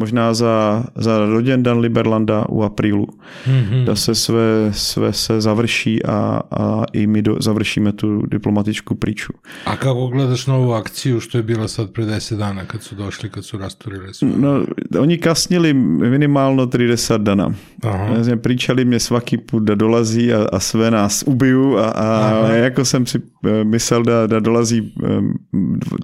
[0.00, 3.06] možná za, za roděndan Liberlanda u aprílu.
[3.46, 3.84] Mhm.
[3.84, 9.32] Da se sve, sve se završí a, a i mi do, završíme tu diplomatičku priču.
[9.64, 13.30] A kako gledaš novu akciju što je bila sad pre 10 dana kad su došli,
[13.30, 14.28] kad su rasturili sve?
[14.36, 14.64] No,
[14.98, 17.50] oni kasnili minimálno 30 dana.
[17.84, 18.36] Aha.
[18.42, 22.06] Pričali mě svaký put da dolazí a, a sve nás ubiju a, a
[22.44, 22.52] Aha.
[22.52, 25.22] jako jsem si eh, myslel da, da dolazí eh,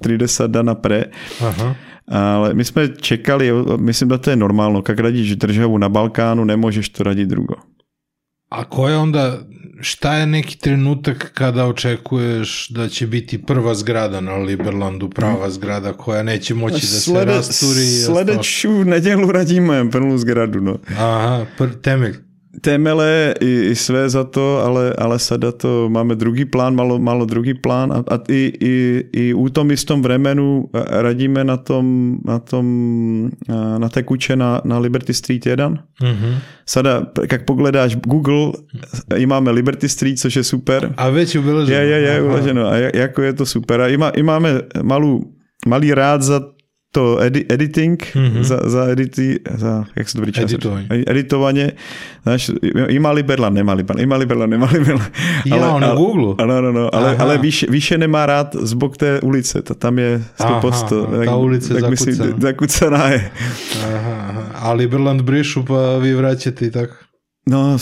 [0.00, 1.04] 30 dana pre.
[1.40, 1.76] Aha.
[2.08, 6.88] Ale my jsme čekali, myslím da to je normálno, kak radíš državu na Balkánu, nemůžeš
[6.88, 7.54] to radit drugo.
[8.50, 9.38] A ko je onda,
[9.80, 15.92] šta je neki trenutak kada očekuješ da će biti prva zgrada na Liberlandu, prava zgrada
[15.92, 17.80] koja neće moći da se Slede, rasturi?
[17.80, 18.24] i ostalo?
[18.24, 20.60] sledeću nedjelu radíme plnou zgradu.
[20.60, 20.78] No.
[20.98, 22.25] Aha, pr temelj.
[22.66, 27.22] Temele i, i sve za to, ale, ale sada to máme druhý plán, malo, malo
[27.22, 28.72] druhý plán a, a i, i,
[29.14, 32.66] i u tom istom vremenu radíme na tom, na tom,
[33.78, 35.78] na té kuće na, na Liberty Street 1.
[36.02, 36.32] Mhm.
[36.66, 38.52] Sada, jak pogledáš Google,
[39.16, 40.90] i máme Liberty Street, což je super.
[40.96, 41.78] A već je ubilaženo?
[41.78, 42.66] Je, je, je, uloženo.
[42.66, 43.80] A ja- jako je to super.
[43.80, 45.22] A ima, i máme malú,
[45.66, 46.42] malý rád za
[46.92, 48.42] to edi, editing, Mhm.
[48.42, 50.42] za, za edity, za, jak se to pričá?
[51.06, 51.72] Editovanie.
[52.22, 52.50] Znaš,
[52.88, 54.68] ima Liberland, nemá Liberland, ima Liberland, nemá.
[55.44, 56.34] Ja, on na Google?
[56.38, 57.24] Ano, ano, no, ale, Aha.
[57.24, 61.08] ale výše, výše nemá rád zbok té ulice, ta, tam je 100 Aha, posto.
[61.12, 62.40] aha, ta ulica je myslím, zakucaná.
[62.40, 63.30] zakucaná je.
[63.84, 64.42] Aha.
[64.54, 65.20] A Liberland
[66.14, 66.94] vraćate i tako?
[67.46, 67.78] No,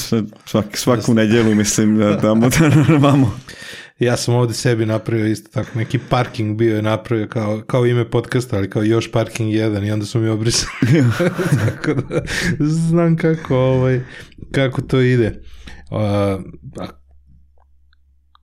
[0.46, 3.34] svak, svaku nedjelu, mislim, da tamo da imamo.
[3.98, 8.10] Ja sam ovde sebi napravio isto tako, neki parking bio je napravio kao, kao ime
[8.10, 11.04] podcasta, ali kao još parking jedan i onda su mi obrisali.
[11.66, 12.22] tako da
[12.58, 14.00] znam kako, ovaj,
[14.52, 15.42] kako to ide.
[15.90, 16.38] A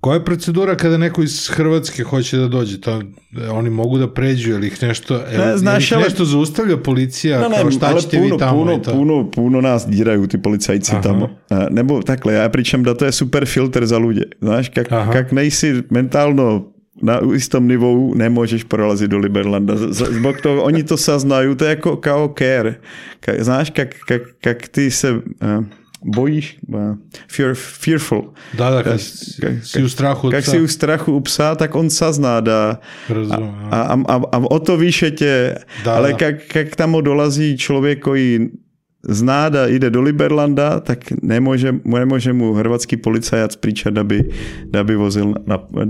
[0.02, 2.82] koja je procedura kada neko iz Hrvatske hoće da dođe?
[2.82, 3.02] To,
[3.52, 7.42] oni mogu da pređu, ili ih nešto, ne, Ne, znaš, ih ali- nešto zaustavlja policija,
[7.42, 8.92] No, ne, kao šta ćete puno, vi tamo puno, i to?
[8.92, 11.02] puno, puno nás dírajú tí policajci Aha.
[11.02, 11.30] tamo.
[11.50, 14.26] A, Nebo takhle, ja pričem da to je super filter za ľudí.
[14.42, 15.12] Znaš, kak, Aha.
[15.14, 19.74] kak nejsi mentálno na istom nivou nemôžeš prorazit do Liberlanda.
[19.92, 22.82] Zbog toho, oni to sa znajú, to je jako kao care.
[23.20, 25.66] Ka, znáš, kak, kak, kak ty se uh,
[26.06, 26.96] bojíš, uh,
[27.32, 28.34] fear, fearful.
[28.58, 31.76] Da, da, kad Kak- si, u strahu od Kak si u strachu u psa, tak
[31.76, 36.18] on sazná da Razumem, a, a, a, a o to više tě, Da, ale da.
[36.18, 38.50] kak, kak tam dolazí člověk, koji
[39.10, 44.30] zná da ide do Liberlanda, tak nemůže, nemůže mu hrvatský policajat pričat, aby,
[44.80, 45.34] aby vozil,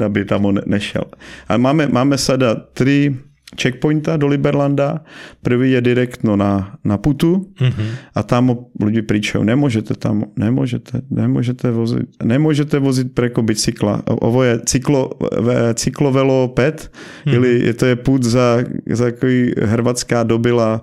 [0.06, 1.04] aby tam on nešel.
[1.48, 3.16] A máme, máme sada tři
[3.54, 5.04] checkpointa do Liberlanda.
[5.40, 7.86] Prvý je direktno na, na putu Mhm.
[8.12, 8.44] a tam
[8.78, 14.02] lidi pričajú, nemôžete tam, nemôžete, nemôžete vozit, nemôžete vozit preko bicykla.
[14.08, 16.92] Ovo je cyklo, ve- cyklovelo pet,
[17.26, 17.34] Mhm.
[17.34, 20.82] ili je to je put za, za takový hrvatská dobila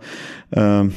[0.50, 0.88] uh,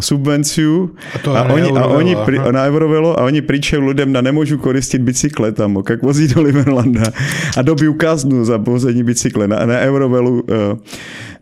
[0.00, 0.94] subvenciu
[1.26, 4.56] A a na oni, a oni pri, na Eurovelo a oni pričajú ľuďom, da nemôžu
[4.56, 7.12] koristit bicykle tam, kak vozí do Liberlanda
[7.52, 10.78] a dobiju kaznu za vození bicykle na, na Eurovelu uh,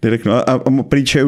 [0.03, 0.41] direktno.
[0.41, 0.57] A, a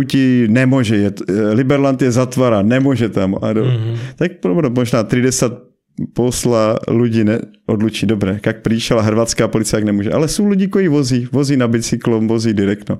[0.08, 3.36] ti, nemôže, je, eh, Liberland je zatvara, nemôže tam.
[3.38, 3.92] A do, Mhm.
[4.16, 4.30] Tak
[4.72, 5.71] možná 30
[6.14, 10.10] posla ľudí ne, odlučí, dobre, kak pričala hrvatská policia, jak nemôže.
[10.12, 12.98] Ale sú ľudí, koji vozí, vozí na bicyklom, vozí direktno.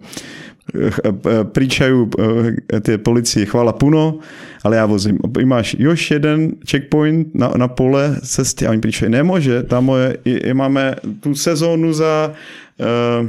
[0.74, 4.22] Eh, eh, eh, tie policie, chvála puno,
[4.62, 5.18] ale já vozím.
[5.40, 10.16] I máš još jeden checkpoint na, na pole cesty a oni pričají, nemůže, tam je,
[10.24, 13.28] i máme tu sezónu za uh,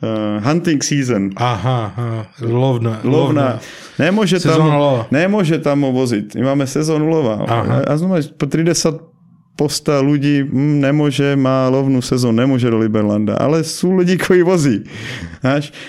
[0.00, 1.30] uh, hunting season.
[1.36, 2.08] Aha, aha,
[2.42, 3.00] lovna.
[3.00, 3.60] Lovna.
[3.96, 5.02] Nemôže Sezóna tam, lova.
[5.12, 6.32] nemôže tam ho voziť.
[6.40, 7.44] My máme sezónu lova.
[7.44, 7.84] Aha.
[7.84, 9.12] A znamená, po 30
[9.52, 13.36] posta ľudí hm, nemôže, má lovnú sezónu, nemôže do Liberlanda.
[13.36, 14.88] Ale sú ľudí, ktorí vozí.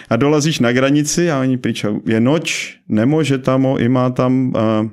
[0.07, 4.83] A dolazíš na granici a oni pričajú, je noč, nemôže tam, i má tam uh,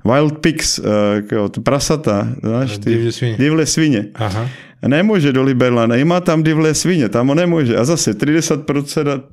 [0.00, 3.36] wild pigs, uh, t- prasata, znaš, ty, Divlje svinje.
[3.36, 4.02] divlje svinje.
[4.16, 4.48] Aha.
[4.84, 7.72] Nemôže do Liberlanda, ima tam divlé svině, tam on nemôže.
[7.72, 8.60] A zase 30%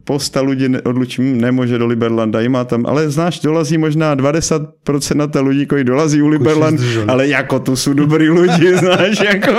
[0.07, 4.71] posta ľudí ne- odlučí, hm, nemôže do Liberlanda, ima tam, ale znáš, dolazí možná 20%
[5.15, 9.51] na to ľudí, koji dolazí u Liberland, ale jako to sú dobrí ľudí, znáš, jako...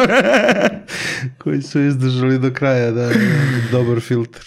[1.39, 3.11] Koji su izdržali do kraja, da,
[3.73, 4.43] dobar filter.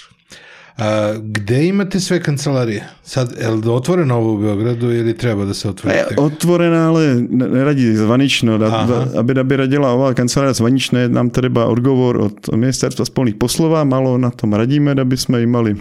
[0.77, 2.87] A, gde imate sve kancelarije?
[3.03, 5.97] Sad, je li otvoreno ovo u Beogradu ili treba da se otvori?
[5.97, 6.21] Je tek?
[6.21, 8.57] otvorená, ale ne- neradí zvanično.
[8.57, 13.83] Da, da, aby, aby radila ová kancelária zvaničné, nám treba odgovor od ministerstva spolných poslova,
[13.83, 15.71] malo na tom radíme, aby sme im mali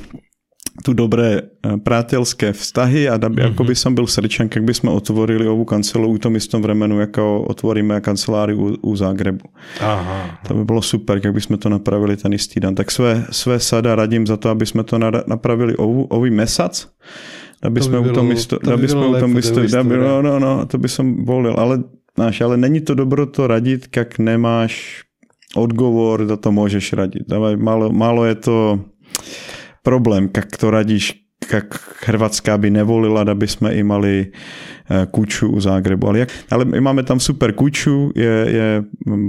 [0.85, 3.41] tu dobré eh, přátelské vztahy a da, mm-hmm.
[3.41, 7.01] jako by som byl srdčan, jak by jsme otvorili ovu kancelu u tom istom vremenu,
[7.01, 9.45] jako otvoríme kancelári u, u Zágrebu.
[9.81, 10.39] Aha.
[10.49, 12.75] To by bylo super, jak by jsme to napravili ten istý den.
[12.75, 16.89] Tak své, své sada radím za to, aby jsme to napravili ovu, ový mesac,
[17.63, 19.97] aby To by jsme u tom isto, to by aby jsme u tom isto, aby,
[19.97, 21.83] no, no, no, to by som volil, ale
[22.19, 25.03] Náš, ale není to dobro to radit, jak nemáš
[25.57, 27.23] odgovor, da to můžeš radit.
[27.57, 28.81] Málo, málo je to
[29.87, 31.15] problém, jak to radíš,
[31.53, 31.71] jak
[32.11, 36.09] Hrvatská by nevolila, aby jsme i mali eh, kuču u Zágrebu.
[36.09, 38.69] Ale, jak, ale my máme tam super kuču, je, je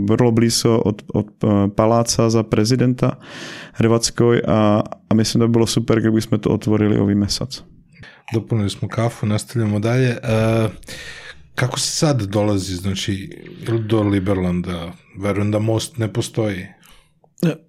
[0.10, 3.22] vrlo blízo od, od eh, paláca za prezidenta
[3.78, 7.62] Hrvatskoj a, a myslím, da bi bilo super kdyby jsme to otvorili ový mesac.
[8.34, 10.10] Dopunili smo kafu, nastavljamo dalje.
[10.10, 10.20] E,
[11.56, 13.30] kako se sad dolazi, znači,
[13.80, 14.92] do Liberlanda?
[15.18, 16.68] Verujem da most ne postoji.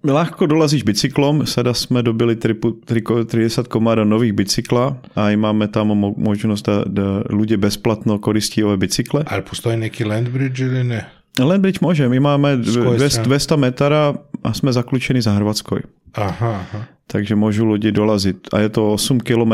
[0.03, 6.17] Ľahko dolazíš bicyklom, sada jsme dobili 30 komáda nových bicykla a i máme tam mo-
[6.17, 9.29] možnost da, da ľudia bezplatno koristí ove bicykle.
[9.29, 11.05] Ali postoji neki landbridge ili ne?
[11.39, 13.29] Landbridge može, my máme koje 200, strany?
[13.29, 15.81] 200 metara a jsme zaklučeni za Hrvatskoj.
[16.17, 16.79] Aha, aha.
[17.09, 18.49] Takže môžu ľudí dolazit.
[18.53, 19.53] A je to 8 km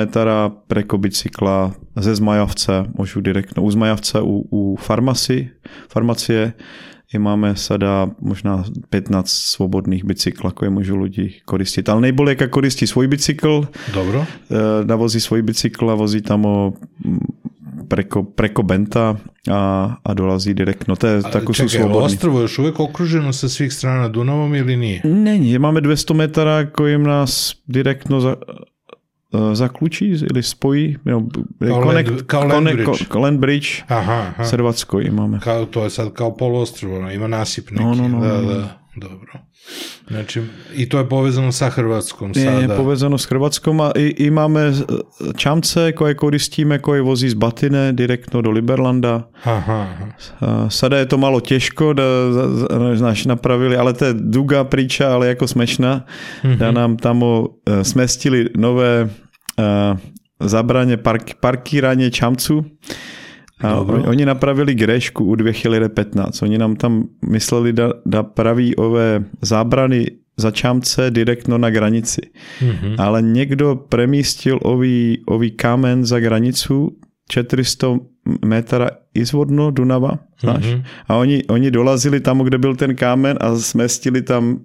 [0.67, 5.51] preko bicykla ze Zmajavce, môžu direktno u Zmajavce, u, u farmaci,
[5.91, 6.55] farmacie
[7.13, 11.89] i máme sada možná 15 svobodných bicyklů, ako je môžu ľudí koristit.
[11.89, 14.25] Ale nejbolje, jak koristí svůj bicykl, Dobro.
[14.51, 16.73] eh, navozí svůj bicykl a vozí tam ho
[17.05, 17.19] mm,
[17.87, 19.17] preko, preko Benta
[19.51, 19.61] a,
[20.03, 20.95] a dolazí direktno.
[20.95, 22.05] To je, tako su Čekaj, slobodni.
[22.05, 25.01] ostrvo je još uvijek okruženo sa svih strana Dunavom ili nije?
[25.03, 28.35] Není, máme 200 metara, kojim nás direktno za,
[29.53, 30.97] zaklučí ili spojí.
[31.05, 31.27] No,
[31.59, 32.23] connect-
[33.07, 34.43] ko- Landbridge Aha, aha.
[34.43, 35.39] s Hrvatskoj imame.
[35.39, 37.83] Kao, to je sad kao poluostrvo, ono, ima nasip neki.
[37.83, 38.47] No, no, no, da, no, no.
[38.47, 39.31] da, dobro.
[40.07, 40.41] Znači,
[40.75, 42.75] i to je povezano sa Hrvatskom Je, je sada.
[42.75, 44.73] povezano s Hrvatskom a i, i máme eh,
[45.37, 49.29] čamce, koje koristíme, koje vozí z Batine direktno do Liberlanda.
[49.43, 50.05] Aha, aha.
[50.41, 52.03] A Sada je to malo těžko, da,
[52.95, 56.01] znaš, napravili, ale to je duga priča, ale jako smešná.
[56.43, 59.09] Da nám tam o, eh, smestili nové
[60.39, 62.65] zabraně park, parkírání čamců.
[63.61, 64.03] A Dobro.
[64.03, 66.41] oni, napravili grešku u 2015.
[66.41, 70.05] Oni nám tam mysleli, da, da praví ové zábrany
[70.37, 72.21] za čamce direktno na granici.
[72.61, 72.95] Mhm.
[72.97, 76.97] Ale někdo premístil ový, ový kámen za granicu
[77.29, 77.87] 400
[78.45, 80.65] metra izvodno Dunava, znáš?
[80.65, 80.83] Mhm.
[81.07, 84.57] A oni, oni dolazili tam, kde byl ten kámen a smestili tam uh,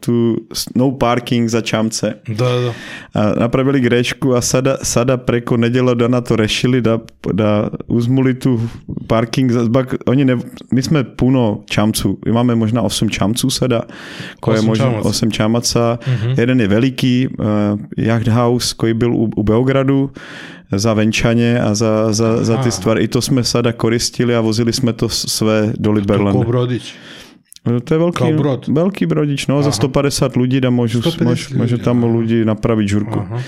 [0.00, 2.14] tu s- no parking za čamce.
[2.28, 2.72] Da, da.
[3.14, 7.00] A napravili grečku a sada, sada preko neděle dana to rešili da,
[7.32, 8.70] da uzmuli tu
[9.06, 9.52] parking.
[9.52, 10.36] za- Bak, oni ne,
[10.72, 13.82] my jsme puno čamců, my máme možná 8 čamců sada,
[14.40, 15.08] koje Osm možná čamaca.
[15.08, 15.98] 8 čamaca.
[16.38, 17.44] Jeden je veliký, uh,
[17.96, 20.10] Yacht House, koji byl u, u Beogradu,
[20.72, 22.70] za venčaně a za, za, za ty Aha.
[22.70, 23.04] stvari.
[23.04, 26.44] I to jsme sada koristili a vozili jsme to s- své do Ko Liberlanda.
[26.44, 26.94] Brodić.
[27.66, 28.68] No, To je velký, Kao brod.
[28.68, 32.16] velký brodič, no, za 150 lidí da můžu, 150 můžu, můžu tam aha.
[32.18, 33.18] lidi napravit žurku.
[33.20, 33.42] Aha.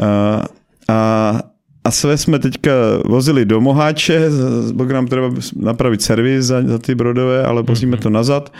[0.00, 0.42] A,
[0.88, 1.40] a,
[1.84, 2.72] a sve jsme teďka
[3.04, 8.10] vozili do Moháče, zbog nám treba napravit servis za, za ty brodové, ale vozíme to
[8.10, 8.52] nazad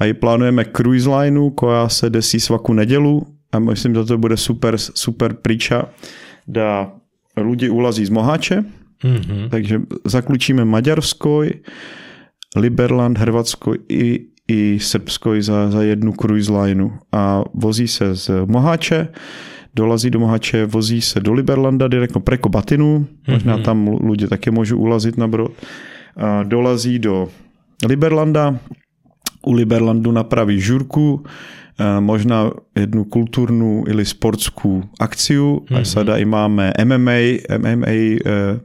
[0.00, 4.36] a i plánujeme cruise lineu, koja se desí svaku nedělu a myslím, že to bude
[4.36, 5.84] super, super priča,
[6.48, 6.90] da
[7.36, 8.64] lidi ulazí z Moháče,
[9.04, 9.48] Mhm.
[9.50, 11.50] takže zaklučíme Maďarskoj,
[12.56, 16.90] Liberland, Hrvatsko i, i Srbsko za, za jednu cruise lineu.
[17.12, 19.08] A vozí se z Moháče,
[19.74, 24.78] dolazí do Moháče, vozí se do Liberlanda direktno preko Batinu, možná tam lidi také můžu
[24.78, 25.52] ulazit na brod,
[26.16, 27.28] a dolazí do
[27.88, 28.58] Liberlanda,
[29.46, 31.24] u Liberlandu napraví žurku,
[32.00, 35.58] možná jednu kulturnou ili sportskou akciu.
[35.58, 35.80] Mm-hmm.
[35.80, 37.20] A sada i máme MMA,
[37.58, 38.18] MMA eh,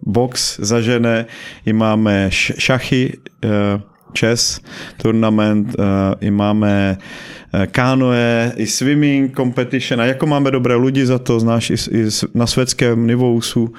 [0.06, 1.26] box za žené,
[1.66, 3.82] i máme šachy, eh,
[4.14, 4.62] chess
[5.02, 6.98] turnament, eh, i máme
[7.49, 10.02] eh, kánoe, i swimming competition.
[10.02, 13.70] A jako máme dobré lidi za to, znáš, i, i na světském nivou jsou,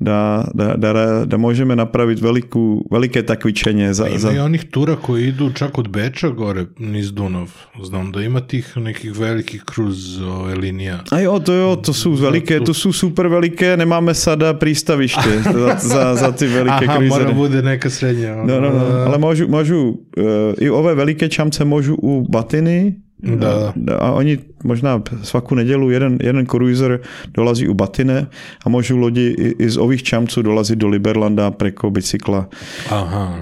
[0.00, 0.92] da, da, da,
[1.24, 5.78] da možeme napravit velikou, veliké takvičenje za, Ima za, i onih tura koji idu čak
[5.78, 7.50] od Beča gore niz Dunav.
[7.82, 11.00] Znam da ima tih nekih velikih kruz ove, linija.
[11.10, 15.76] A jo, to jo, to jsou veliké, to jsou super veliké, nemáme sada prístaviště za,
[15.78, 17.34] za, za ty veliké Aha, mora kruizery.
[17.34, 18.36] bude neka srednja.
[18.36, 23.72] No, no, no, ale môžu, môžu uh, i ove veliké čamce môžu u Batiny Da,
[23.76, 23.96] da.
[23.96, 27.00] a oni možná svaku nedělu jeden, jeden cruiser
[27.34, 28.26] dolazí u Batine
[28.64, 32.48] a môžu lodi i, i z ových čamců dolazit do Liberlanda preko bicykla.
[32.90, 33.36] Aha,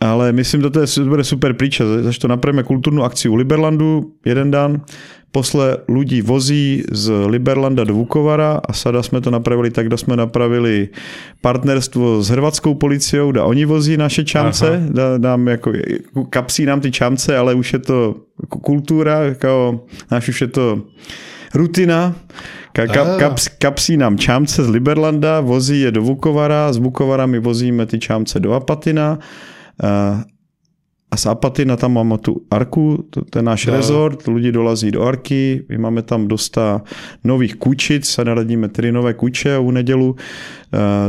[0.00, 4.12] ale myslím, že to je bude super príča, zaž to napravíme kultúrnu akciu u Liberlandu
[4.24, 4.84] jeden dan,
[5.34, 10.16] posle ľudí vozí z Liberlanda do Vukovara a sada jsme to napravili tak, da jsme
[10.16, 10.88] napravili
[11.42, 15.72] partnerstvo s hrvatskou policiou, da oni vozí naše čamce, da, dám jako,
[16.30, 18.14] kapsí nám ty čamce, ale už je to
[18.46, 19.80] kultura, jako,
[20.10, 20.80] náš už je to
[21.54, 22.14] rutina.
[22.72, 27.38] Ka, ka, kaps, kapsí nám čámce z Liberlanda, vozí je do Vukovara, z Vukovara my
[27.38, 29.18] vozíme ty čámce do Apatina
[31.14, 33.72] a z Apatina tam máme tu Arku, to, to je náš no.
[33.72, 36.82] rezort, lidi dolazí do Arky, my máme tam dosta
[37.22, 40.16] nových kučic, sa naradíme tri nové kuče u nedělu,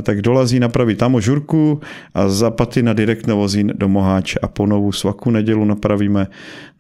[0.02, 1.80] tak dolazí napraví tam žurku
[2.14, 6.28] a z Apatina direktně vozí do Moháče a ponovu svaku nedělu napravíme,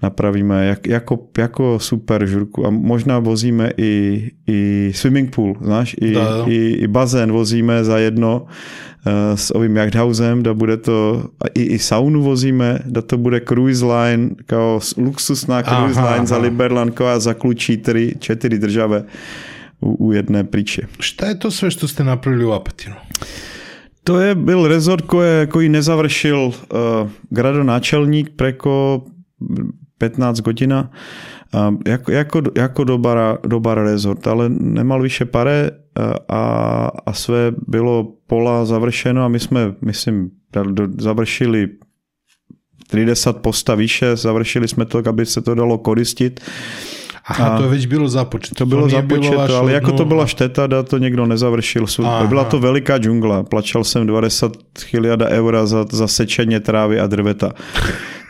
[0.04, 6.12] napravíme jak, jako, jako super žurku a možná vozíme i, i swimming pool, znáš, i,
[6.12, 6.50] no.
[6.52, 8.46] i, i bazén vozíme za jedno,
[9.06, 13.86] Eh, s ovým Jachthausem, da bude to, i, i saunu vozíme, da to bude cruise
[13.86, 16.26] line, kao luxusná cruise aha, line aha.
[16.26, 19.06] za Liberland, a za klučí tri, četiri države
[19.82, 20.88] u, u jedné priče.
[21.00, 22.96] Šta je to sve što ste napravili u Apatinu?
[24.04, 26.54] To je byl rezort koje, koji nezavršil uh,
[27.30, 29.06] gradonáčelník preko
[30.00, 30.90] 15 godina.
[31.54, 35.70] Uh, jako, jako, jako dobar, dobar rezort, ale nemal više pare
[36.28, 40.32] a, a sve bylo pola završeno a my jsme, myslím,
[40.98, 41.80] završili
[42.94, 46.42] 30 posta výše, završili jsme to, aby se to dalo koristit.
[47.28, 48.56] Aha, a to već bylo započeto.
[48.56, 51.86] To bylo započeto, ale jako to byla šteta, da to někdo nezavršil.
[52.04, 52.28] Aha.
[52.28, 53.44] Byla to veliká džungla.
[53.44, 54.58] Plačal jsem 20
[54.94, 57.52] miliard eura za, za sečení trávy a drveta.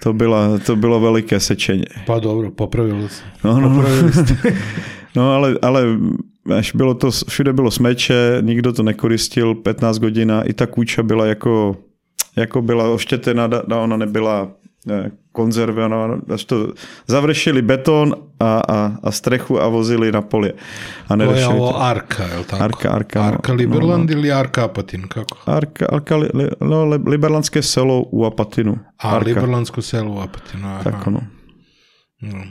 [0.04, 1.84] To, byla, to bylo veliké sečení.
[2.06, 3.24] Pa dobro, popravili se.
[3.44, 3.84] No, no, no.
[5.16, 5.84] no ale, ale
[6.58, 11.26] až bylo to, všude bylo smeče, nikdo to nekoristil, 15 hodin i ta kůča byla
[11.26, 11.78] jako,
[12.36, 14.52] jako byla oštětena, ona nebyla
[15.32, 16.56] konzervovaná, až to
[17.08, 20.56] završili beton a, a, a strechu a vozili na polje.
[21.08, 22.64] A to je ovo Arka, je li tako?
[22.64, 23.22] Arka, Arka.
[23.22, 24.20] Arka no, Liberland no, no.
[24.20, 25.38] ili Arka Apatin, kako?
[25.46, 26.16] Arka, Arka
[26.62, 28.78] no, Liberlandské selo u Apatinu.
[28.98, 29.28] A, Arka.
[29.28, 30.84] Liberlandsko selo u Apatinu, aha.
[30.84, 31.22] Tako, no.
[32.22, 32.44] no.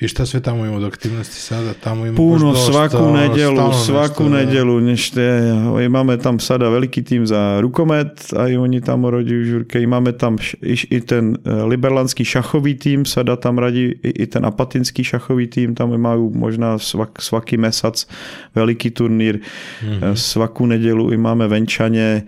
[0.00, 1.74] I šta sve tamo ima od aktivnosti sada?
[1.74, 7.04] Tamo ima Puno, dosta, svaku nedjelu, svaku nešto, nedjelu, nešto je, imame tam sada veliki
[7.04, 11.50] tim za rukomet, a i oni tamo rodí žurke, imame tam i, i ten e,
[11.50, 16.78] liberlandský šachový tým, sada tam radí i, i ten apatinský šachový tým, tam majú možná
[16.78, 18.06] svak, svaký mesac,
[18.54, 19.42] veliký turnír,
[19.82, 20.14] mm-hmm.
[20.14, 22.22] svaku nedjelu imame venčaně,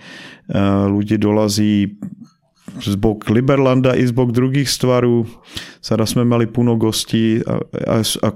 [0.87, 1.97] ľudí dolazí
[2.85, 5.27] z bok Liberlanda i z bok druhých stvarů.
[5.83, 7.55] Sada jsme mali puno gostí a,
[7.93, 8.33] a, a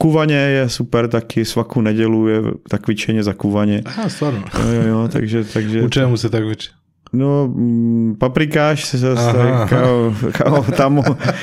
[0.00, 3.82] Kuvaně je super taky, svaku nedělu je tak cvičeně za kuvaně.
[3.84, 4.44] Aha, stvarno.
[4.62, 5.82] Jo, jo, jo, takže, takže...
[5.82, 6.68] U čemu se tak uči?
[7.12, 9.32] No, mm, paprikáš se zase,
[9.68, 10.98] kao, kao tam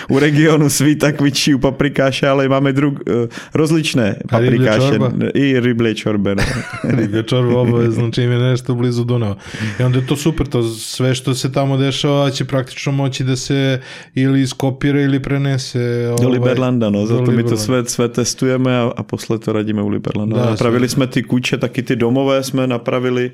[0.10, 5.00] u regionu svíta kvičí u paprikáše, ale máme drug, eh, rozličné paprikáše.
[5.34, 6.36] I ryblje čorbe.
[6.36, 6.44] No.
[6.98, 9.36] ryblje čorbe obavezno čim je nešto blizu Dunava.
[9.80, 13.36] I onda je to super, to sve što se tamo dešava će praktično moći da
[13.36, 13.82] se
[14.16, 16.08] ili iskopira ili prenese.
[16.08, 19.82] Ovaj, do Liberlanda, no, zato my to sve, sve testujeme a, a posle to radíme
[19.82, 20.36] u Liberlanda.
[20.36, 20.96] Da, napravili sve.
[20.96, 23.32] jsme ty kuće, taky ty domové jsme napravili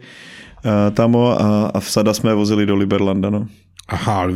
[0.93, 3.29] tamo a, a vsada jsme vozili do Liberlanda.
[3.29, 3.47] No.
[3.91, 4.29] Aha,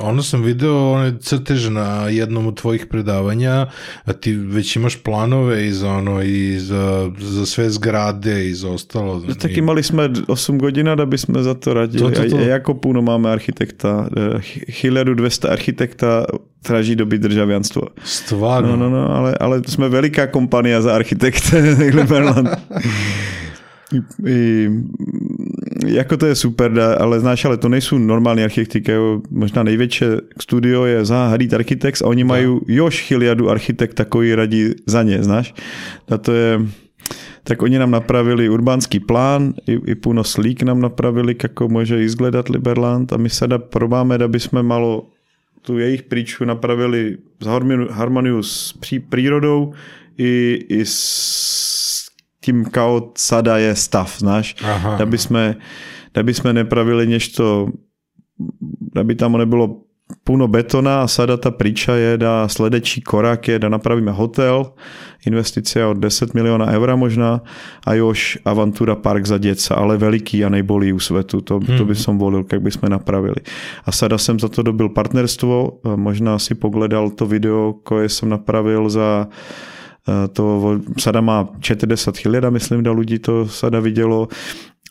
[0.00, 3.66] ono sam video one crtež na jednom od tvojih predavanja,
[4.04, 8.70] a ti već imaš planove i za ono i za, za sve zgrade i za
[8.70, 9.22] ostalo.
[9.28, 12.14] No, tak imali sme 8 godina da bismo za to radili.
[12.14, 12.36] To, to, to.
[12.36, 14.08] A, jako puno máme architekta.
[14.10, 16.24] 1200 architekta
[16.62, 17.82] traží doby državianstvo.
[18.04, 18.76] Stvarno?
[18.76, 21.60] No, no, no, ale, ale jsme veliká kompania za architekte
[21.98, 22.48] Liberland.
[23.92, 23.96] I,
[24.30, 24.68] i,
[25.86, 28.92] jako to je super, ale znáš, ale to nejsou normální architekty,
[29.30, 30.04] možná největší
[30.40, 35.22] studio je za Hadid Architects a oni mají još chiliadu architekt takový radí za ně,
[35.22, 35.54] znáš?
[36.10, 36.60] A to je,
[37.44, 42.48] tak oni nám napravili urbánský plán, i, i puno slík nám napravili, kako může izgledat
[42.48, 45.06] Liberland a my se da probáme, aby jsme malo
[45.62, 47.46] tu jejich príču napravili z
[47.90, 49.72] harmoniu s pří, prírodou
[50.18, 51.67] i, i s
[52.48, 54.56] tím kao sada je stav, znáš?
[54.64, 54.96] Aha.
[54.96, 55.60] Da by sme,
[56.14, 57.68] da by sme nepravili nešto,
[58.96, 59.84] da by tam nebylo
[60.24, 64.64] puno betona a sada ta priča je da sledeći korak je da napravíme hotel,
[65.24, 67.40] investicija od 10 miliona eura možná
[67.84, 71.92] a još avantura park za děca, ale veliký a nejbolí u svetu, to, to by
[71.92, 72.02] hmm.
[72.04, 73.44] som volil, jak by jsme napravili.
[73.84, 78.88] A sada jsem za to dobil partnerstvo, možná si pogledal to video, koje jsem napravil
[78.88, 79.28] za
[80.32, 84.28] to sada má 40 hiljada, myslím, da ľudí to sada vidělo.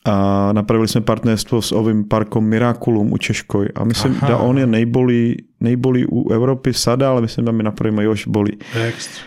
[0.04, 3.68] A napravili jsme partnerstvo s ovým parkom Miraculum u Češkoj.
[3.74, 8.04] A myslím, že on je nejbolí nejbolí u Európy sada, ale myslím, da mi napravíme
[8.04, 8.58] još boli.
[8.74, 9.24] Ekstra.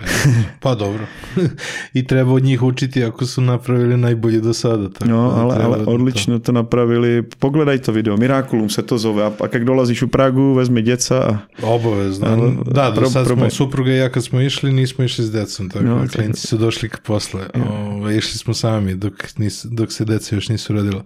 [0.59, 1.05] Pa dobro.
[1.93, 4.89] I treba od njih učiti ako su napravili najbolje do sada.
[4.89, 7.23] Tako no, ale, ale odlično to napravili.
[7.39, 9.23] Pogledaj to video, Miraculum se to zove.
[9.23, 11.15] A, a kak dolazíš u Pragu, vezmi djeca.
[11.15, 12.27] A, Obavezno.
[12.27, 15.31] Ali, da, do pro- sad smo, supruga i ja kad smo išli, nismo išli s
[15.31, 17.41] decom, tako No, klinci su došli k posle.
[17.69, 21.03] Ove, išli smo sami dok, nis, dok se deca još nisu rodila.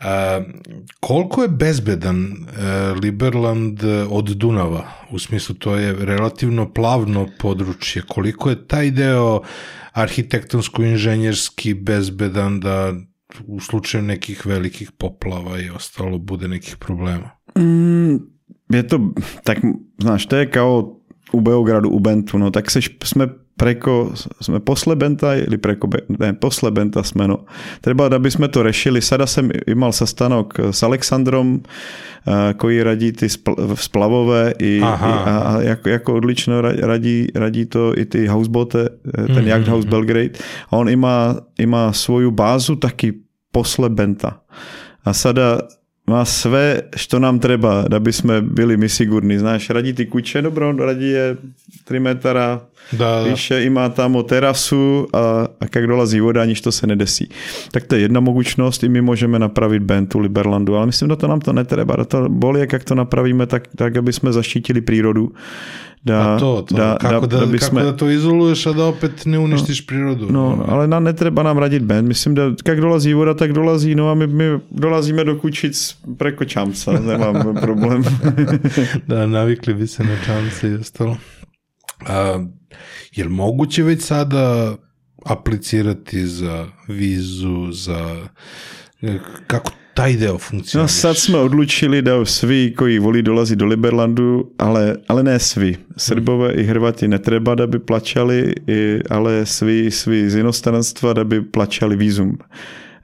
[0.00, 0.40] A,
[1.00, 2.36] koliko je bezbedan e,
[3.02, 4.63] Liberland od Dunava?
[5.10, 8.02] U smislu, to je relativno plavno područje.
[8.08, 9.40] Koliko je taj deo
[9.92, 12.92] arhitektonsko-inženjerski bezbedan da
[13.46, 17.30] u slučaju nekih velikih poplava i ostalo bude nekih problema?
[17.58, 18.14] mm,
[18.68, 19.00] je to,
[19.44, 19.58] tak
[20.00, 21.00] znáš, to je kao
[21.32, 26.34] u Beogradu, u Bentu, no tak seš, sme preko, sme posle Benta, ili preko, ne,
[26.34, 27.46] posle Benta sme, no.
[27.80, 28.98] Treba, da by sme to rešili.
[28.98, 31.62] Sada jsem imal sastanok s Alexandrom,
[32.26, 37.26] eh, koji radí ty spl- splavové i, i a, a jako, jako odlično ra- radí,
[37.34, 40.34] radí to i ty housebote, eh, ten Mhm, Yacht House Belgrade.
[40.70, 43.12] A on ima, ima svoju bázu taky
[43.52, 44.42] posle Benta.
[45.04, 45.60] A sada
[46.06, 49.38] má sve, što nám treba, da by sme byli my sigurní.
[49.38, 51.36] Znáš, radí ty kuće, dobro, radí je
[51.88, 52.60] 3 metara,
[52.92, 53.30] Da, da.
[53.30, 55.18] Píše, ima tamo terasu a,
[55.60, 57.28] a jak dolazí voda, aniž to se nedesí.
[57.70, 61.28] Tak to je jedna mogućnost, i my můžeme napravit Bentu, Liberlandu, ale myslím, že to
[61.28, 62.04] nám to netreba.
[62.04, 65.32] To boli, jak to napravíme, tak, tak aby jsme zaštítili prírodu.
[66.04, 68.72] Da, A to, to da, kako, da, da by kako sme- da to izoluješ, a
[68.72, 70.26] da opet ne uništiš prirodu.
[70.30, 72.08] No, ale nám netreba nám radit band.
[72.08, 73.94] Myslím, že jak dolazí voda, tak dolazí.
[73.94, 76.92] No a my, my dolazíme do kučic preko čamca.
[77.00, 78.04] Nemám problém.
[79.08, 81.16] da, navikli bi se na čamce i ostalo.
[82.06, 82.44] A,
[83.12, 84.76] je li moguće već sada
[85.26, 88.28] aplicirati za vizu, za
[89.46, 90.92] kako taj deo No funkcioniš?
[90.92, 95.76] sad jsme odlučili, da svi koji volí dolazit do Liberlandu, ale, ale ne svi.
[95.96, 101.50] Srbové i Hrvati netreba, da by plaćali, i, ale svi, svi z inostranstva, da by
[101.52, 102.38] plaćali vízum.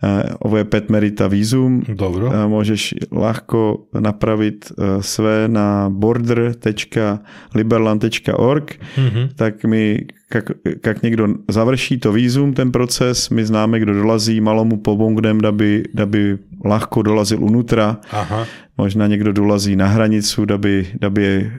[0.03, 0.09] Uh,
[0.41, 1.83] ovo je pet merita vízum.
[1.89, 2.27] Dobro.
[2.27, 9.29] Uh, Můžeš ľahko napravit uh, své na border.liberland.org Mhm.
[9.37, 10.01] tak my,
[10.35, 10.45] jak,
[10.87, 15.53] jak někdo završí to vízum, ten proces, my známe, kdo dolazí, malo mu pomognem, da
[15.53, 17.97] by, da by ľahko dolazil unutra.
[18.11, 18.47] Aha.
[18.79, 21.53] Možná někdo dolazí na hranicu, da by, da by je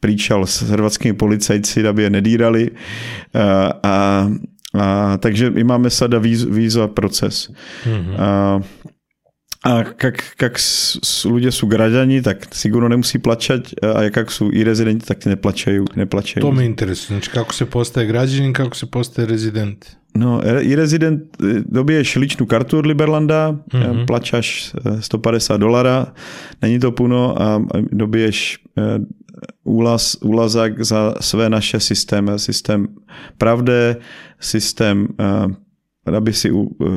[0.00, 2.70] príčal s hrvatskými policajci, da by je nedírali.
[3.34, 4.30] A, a,
[4.74, 7.48] a, takže my máme sada víz, víza proces.
[7.86, 8.14] Mhm.
[8.18, 8.60] A,
[9.64, 14.62] a jak, jak s ľudia sú građani, tak sigurno nemusí plaćať a jak sú i
[14.62, 15.84] rezidenti, tak neplaćaju.
[15.96, 16.42] neplaćaju.
[16.46, 17.18] To me interesuje.
[17.18, 19.86] Znači, kako se postaje građanin, kako se postaje rezident.
[20.14, 23.78] No, i rezident, eh, dobiješ ličnu kartu od Liberlanda, Mhm.
[23.78, 24.06] mm-hmm.
[24.06, 26.12] plaćaš eh, 150 dolara,
[26.60, 27.60] není to puno a
[27.92, 28.58] dobiješ
[29.64, 32.38] úlaz, úlazak za své naše systémy.
[32.38, 32.88] Systém
[33.38, 33.96] pravde,
[34.40, 36.48] systém eh, aby si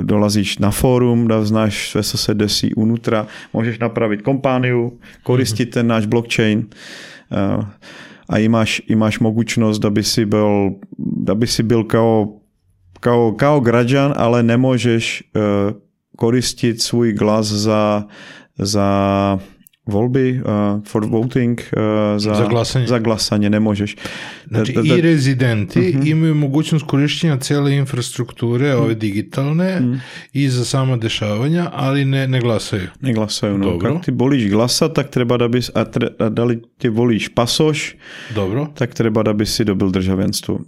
[0.03, 6.05] dolazíš na fórum, da znáš co se desí unutra, můžeš napravit kompániu, koristit ten náš
[6.05, 6.65] blockchain
[7.31, 7.65] eh,
[8.29, 10.71] a máš, máš mogućnost, aby si byl,
[11.27, 12.41] aby si byl kao
[13.01, 15.73] kao, kao građan, ale nemôžeš uh,
[16.15, 18.05] koristit svůj glas za,
[18.57, 18.87] za
[19.85, 20.43] volby, uh,
[20.85, 21.79] for voting, uh,
[22.17, 22.87] za, Za glasanje.
[22.87, 23.95] za glasanje nemôžeš.
[24.47, 29.81] Znači, Da- da- i rezidenti imaju mogućnost korišćenja cele infrastrukture, ove digitalne,
[30.33, 32.87] i za sama dešavanja, ali ne, ne glasaju.
[32.99, 33.57] Neglasujú.
[33.57, 33.65] No.
[33.65, 33.89] Dobro.
[33.95, 37.95] Keď ty volíš glasa, tak treba, da bys, a, tre, a dali ti volíš pasoš,
[38.35, 38.67] Dobro.
[38.75, 40.59] tak treba, da by si dobil državljanstvo.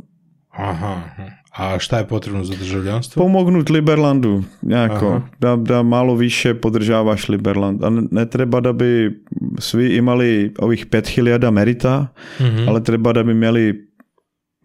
[0.52, 1.04] Aha.
[1.08, 1.30] aha.
[1.54, 3.22] A šta je potrebno za državljanstvo?
[3.22, 7.84] Pomognúť Liberlandu nejako, da, da malo više podržávaš Liberland.
[7.84, 9.12] A ne, treba, da by
[9.60, 12.08] svi imali ových 5000 merita,
[12.40, 12.68] Mhm.
[12.68, 13.86] ale treba, da by měli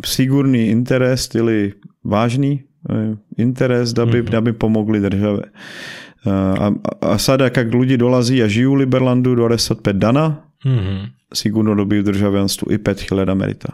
[0.01, 1.73] sigurný interes ili
[2.03, 5.43] vážný eh, interes, da by, da by pomogli države.
[5.45, 6.73] Eh, A,
[7.03, 11.05] a sada, jak ľudí dolazí a žijú u Liberlandu do 25 dana, Mhm.
[11.31, 13.69] sigurno dobiju državljanstvo i 5000 merita.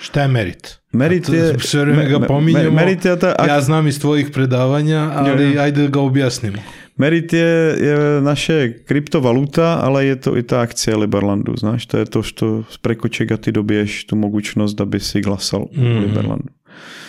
[0.00, 0.78] Šta je merit?
[0.92, 1.58] Merit to je...
[1.58, 2.70] Sve vreme me- ga me- pominjemo.
[2.70, 6.58] Merit je ta, Ja znam iz tvojih predavanja, ali Jo, ajde da ga objasnimo.
[6.96, 7.46] Merit je,
[7.78, 12.62] je naše kryptovaluta, ale je to i ta akcie Liberlandu, znaš, to je to, što
[12.82, 15.98] preko čega ty dobiješ tu mogućnost, da by si glasal u Mhm.
[15.98, 16.48] Liberlandu.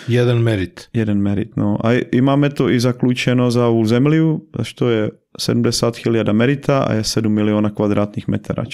[0.08, 0.90] Jedan merit.
[0.94, 1.80] Jeden merit, no.
[1.84, 5.10] A i máme to i zaključeno za ovu zemlju, što je
[5.40, 8.66] 70.000 merita a je 7 miliona kvadratnih metara.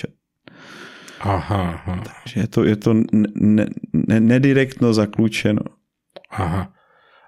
[1.26, 1.38] Aha,
[1.76, 1.94] aha.
[2.26, 3.06] že Je to, je to ne,
[3.36, 5.62] ne, ne, nedirektno zaključeno.
[6.30, 6.66] aha.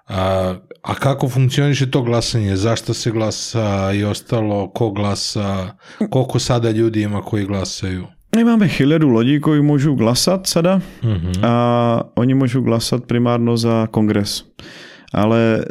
[0.06, 2.56] A, a kako funkcioniše to glasanje?
[2.56, 4.68] Zašto se glasa i ostalo?
[4.68, 5.76] Ko glasa?
[6.06, 8.06] Koliko sada ljudi ima koji glasaju?
[8.30, 11.40] My máme hileru ľudí, ktorí môžu glasať sada Mhm.
[11.42, 11.52] a
[12.14, 14.44] oni môžu glasať primárno za kongres.
[15.08, 15.64] Ale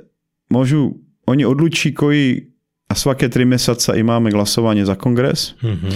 [0.48, 2.50] môžu, oni odlučí koji
[2.88, 5.90] a svaké tri mjesaca imáme glasovanie za kongres Mhm.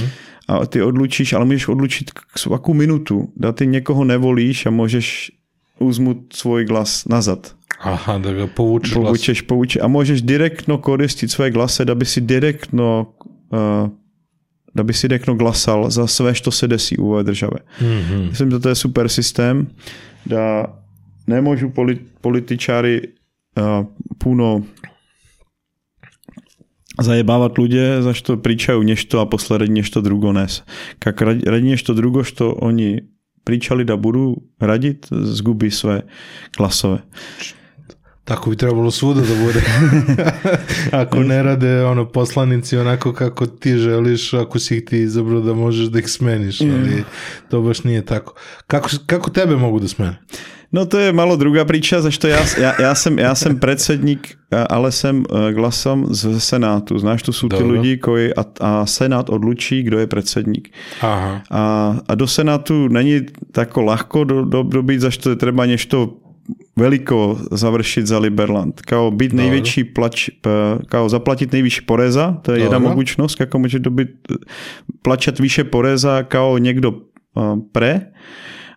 [0.59, 5.31] A ty odlučíš, ale můžeš odlučit k- svakú minutu, da ty někoho nevolíš a môžeš
[5.79, 7.55] uzmut svoj glas nazad.
[7.81, 8.21] Aha,
[8.55, 9.05] povučeš glas.
[9.05, 13.13] Povučeš, povuče, a môžeš direktno koristit svoje glase, da by si direktno
[13.49, 13.89] uh,
[14.73, 17.57] da by si direktno glasal za sve, što se desí u ove države.
[17.81, 18.27] Mhm.
[18.29, 19.65] Myslím, že to je super systém,
[20.25, 20.65] da
[21.27, 23.01] nemôžu poli, političári
[23.57, 23.85] uh,
[24.17, 24.61] puno
[27.01, 30.63] zajebávať ľudia, za što pričajú nešto a posle radi nešto drugo nes.
[30.99, 33.01] Kak radi nešto drugo, što oni
[33.43, 36.01] pričali da budu radit, zgubi sve
[36.57, 37.01] glasove.
[38.24, 39.61] Tako bi trebalo svuda da bude.
[41.01, 45.53] ako ne rade ono poslanici onako kako ti želiš, ako si ih ti izabrao da
[45.53, 47.03] možeš da ih smeniš, ali
[47.49, 48.34] to baš nije tako.
[48.67, 50.17] Kako, kako tebe mogu da smene?
[50.72, 54.91] No to je malo druhá priča, zašto já, já, já, jsem, já jsem predsedník, ale
[54.91, 56.99] jsem eh, glasom z Senátu.
[56.99, 57.82] Znáš, to jsou ty Dobro.
[57.82, 60.72] lidi, koji a, a Senát odlučí, kdo je predsedník.
[61.01, 61.43] Aha.
[61.51, 66.20] A, a do Senátu není tako ľahko do, do, dobiť, zašto je treba nešto
[66.75, 68.81] veliko završit za Liberland.
[68.81, 70.29] Kao být největší plač,
[70.85, 72.89] kao zaplatit nejvyšší poreza, to je jedna Dobro.
[72.89, 74.09] mogućnost, kako může dobit
[75.01, 76.93] plačat výše poreza kao někdo
[77.71, 78.01] pre,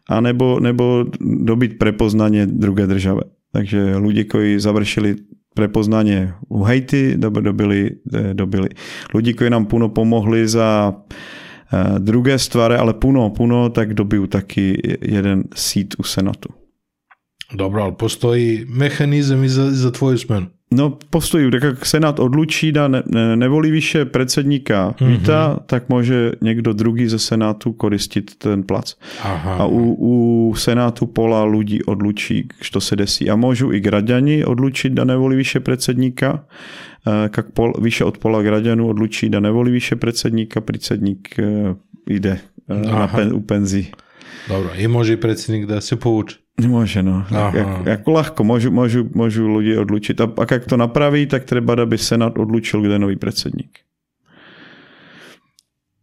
[0.08, 3.22] a nebo, nebo dobit prepoznanie druhé države.
[3.54, 5.16] Takže ľudí, ktorí završili
[5.54, 8.68] prepoznanie u Haiti, dob- dobili, eh, dobili.
[9.14, 14.74] Ľudí, ktorí nám puno pomohli za eh, druhé stvare, ale puno, puno, tak dobiju taky
[15.00, 16.63] jeden sít u Senatu.
[17.52, 20.46] Dobro, ali postoji mehanizam i za, za tvoju smenu.
[20.74, 26.34] No, postojí, tak jak Senát odlučí, da ne, ne, nevolí vyše predsedníka víta, tak môže
[26.42, 28.98] niekto druhý ze Senátu koristit ten plac.
[29.22, 29.62] Aha.
[29.62, 30.14] A u, u
[30.56, 33.30] Senátu pola ľudí odlučí, što se desí.
[33.30, 36.42] A môžu i graďani odlučiť, da nevolí vyše predsedníka.
[37.06, 41.74] Eh, Kak pol, vyše od pola graďanů odlučí, da nevolí vyše predsedníka, predsedník eh,
[42.10, 43.94] ide eh, na pen, u penzí.
[44.48, 46.43] Dobro, i može i predsjednik da se povuče.
[46.54, 47.26] Môže, no.
[47.34, 47.50] Aha.
[47.50, 50.16] Jak, jako ľahko, môžu, môžu, môžu ľudia odlučiť.
[50.22, 53.82] A, a jak to napraví, tak treba, aby Senát odlučil, kde je nový predsedník.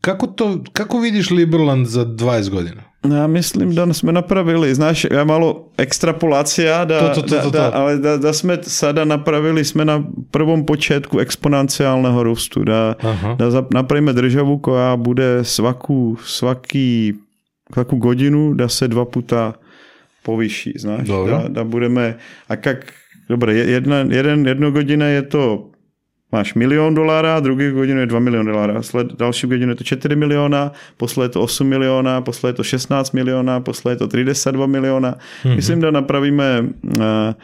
[0.01, 2.83] Kako, to, kako vidiš Liberland za 20 godina?
[3.01, 7.49] Ja myslím, da sme napravili, znáš, ja malo extrapolácia, da, To, to, to, da, to,
[7.49, 7.57] to.
[7.57, 12.63] da, ale da, da sme sada napravili, sme na prvom početku exponenciálneho růstu.
[12.63, 13.35] Da, Aha.
[13.39, 17.13] da napravíme državu, koja bude svaku, svaký,
[17.73, 19.53] svakú godinu, da se dva puta
[20.23, 21.07] povyší, znáš?
[21.07, 21.31] Dobro.
[21.31, 22.17] Da, da budeme,
[22.47, 22.93] a kak,
[23.29, 25.71] dobre, jedna, jeden, jedno godina je to
[26.31, 30.15] máš milión dolára, druhý hodinu je 2 milióny dolára, sled, další hodinu je to 4
[30.15, 34.67] milióna, posle je to 8 milióna, posle je to 16 milióna, posle je to 32
[34.67, 35.19] milióna.
[35.19, 35.55] Mm-hmm.
[35.55, 37.35] Myslím, da napravíme uh,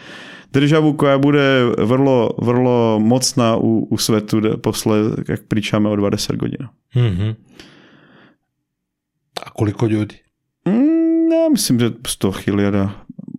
[0.53, 4.97] državu, koja bude vrlo, vrlo mocná u, u svetu, da posle,
[5.27, 6.69] jak pričáme o 20 godina.
[6.95, 7.29] Mhm.
[9.43, 10.15] A koliko ljudi?
[11.27, 12.89] Ja myslím, že 100 hiljada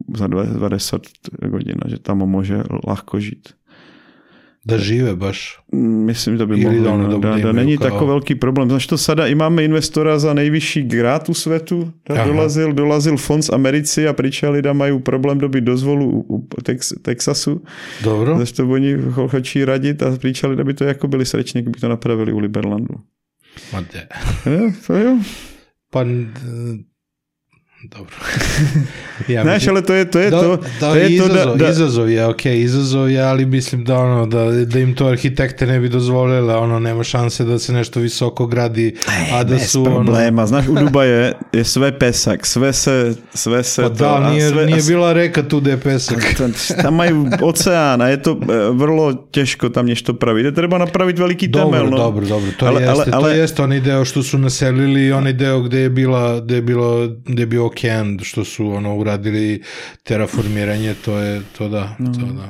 [0.08, 0.98] za 20
[1.42, 3.54] godina, že tamo može lahko žít.
[4.64, 5.58] Da žive baš.
[6.04, 7.08] Myslím, že by Ili mohli.
[7.10, 8.68] da da- da, není kao- tako velký problém.
[8.68, 11.92] Znaš to sada i máme investora za nejvyšší grát u svetu.
[12.04, 12.24] Da Aha.
[12.26, 16.92] dolazil, dolazil fond z Americi a pričali da majú problém dobit dozvolu u, u Tex,
[17.02, 17.60] Texasu.
[18.04, 18.38] Dobro.
[18.38, 21.80] Zašto to oni ho- hočí radit a pričali, da by to jako byli srečně, kdyby
[21.80, 22.94] to napravili u Liberlandu.
[23.72, 24.08] Ma de.
[24.52, 25.18] Jo, to jo.
[25.90, 26.04] Pa...
[27.82, 28.14] Dobro.
[29.28, 31.34] ja Znaš, mislim- ale to je to, je Da, to, da, to je to izazov,
[31.48, 35.06] da, da, izazov je, ok, izazov je, ali mislim da ono, da, da im to
[35.06, 38.96] arhitekte ne bi dozvolile, ono, nema šanse da se nešto visoko gradi,
[39.32, 40.46] a da bez su, ono, probléma.
[40.46, 44.48] Znaš, u Dubaje je sve pesak, sve se, sve se pa to, da, a nije,
[44.48, 46.34] sve, nije bila reka tu da je pesak.
[46.38, 46.48] To-
[46.82, 48.36] tam majú oceán a je to e,
[48.72, 50.44] vrlo teško tam nešto praviť.
[50.44, 51.90] Je treba napraviť veliký Dobro, temel.
[51.90, 51.96] No.
[51.96, 55.32] dobro, dobro, to Ale- jeste, ale- to ale- jeste onaj deo što su naselili onaj
[55.32, 56.88] deo gde je bila, gde je bilo,
[57.26, 59.62] gde je bio okean, što su ono uradili
[60.02, 62.48] terraformiranje, to je, to da, to da.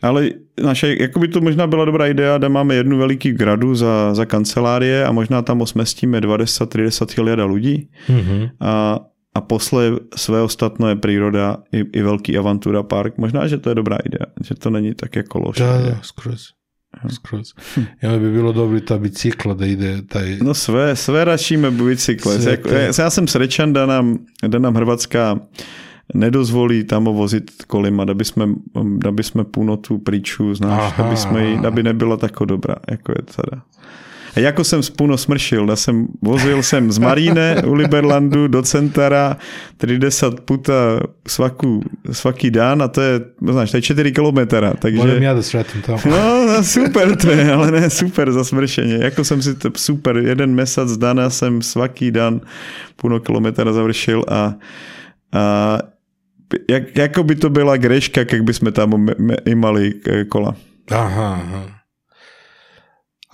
[0.00, 4.14] Ale naše, jako by to možná byla dobrá idea, da máme jednu veliký gradu za,
[4.14, 8.60] za kancelárie a možná tam osmestíme 20-30 hiljada ľudí Mhm.
[8.60, 8.98] a,
[9.34, 13.18] a posle sve ostatno je príroda i, i velký avantura park.
[13.18, 15.64] Možná, že to je dobrá idea, že to není tak jako loša.
[15.66, 16.52] Da, da, skroz.
[17.16, 17.54] Skroz.
[18.02, 20.38] Onda bi bilo dobro ta bicikla da ide taj...
[20.40, 22.38] No sve, sve rašíme bicykle.
[22.38, 25.36] Sve Jako, ja, ja som srečan, da nám, da nám Hrvatská
[26.14, 28.44] nedozvolí tam vozit kolima, da by jsme,
[28.98, 31.62] da by jsme půnotu príču, znáš, Aha, da by, jsme, jí- aha.
[31.62, 33.62] da by nebyla tako dobrá, jako je teda.
[34.36, 39.36] A jako jsem spůno smršil, da jsem vozil jsem z Maríne u Liberlandu do Centara
[39.76, 40.72] 30 puta
[41.28, 41.82] svaku,
[42.12, 43.20] svaký dán a to je,
[43.50, 45.18] znáš, to je 4 kilometera, takže...
[45.20, 46.00] Ja da sretim tamo.
[46.04, 48.94] No, no, super to je, ale ne super za smršeně.
[48.94, 52.40] Jako jsem si to super, jeden měsíc dana jsem svaký dan
[52.96, 54.54] půl kilometra završil a,
[55.32, 55.78] a
[56.70, 59.06] jak, jako by to byla greška, jak by jsme tam
[59.44, 60.54] imali e, kola.
[60.90, 61.83] Aha, aha.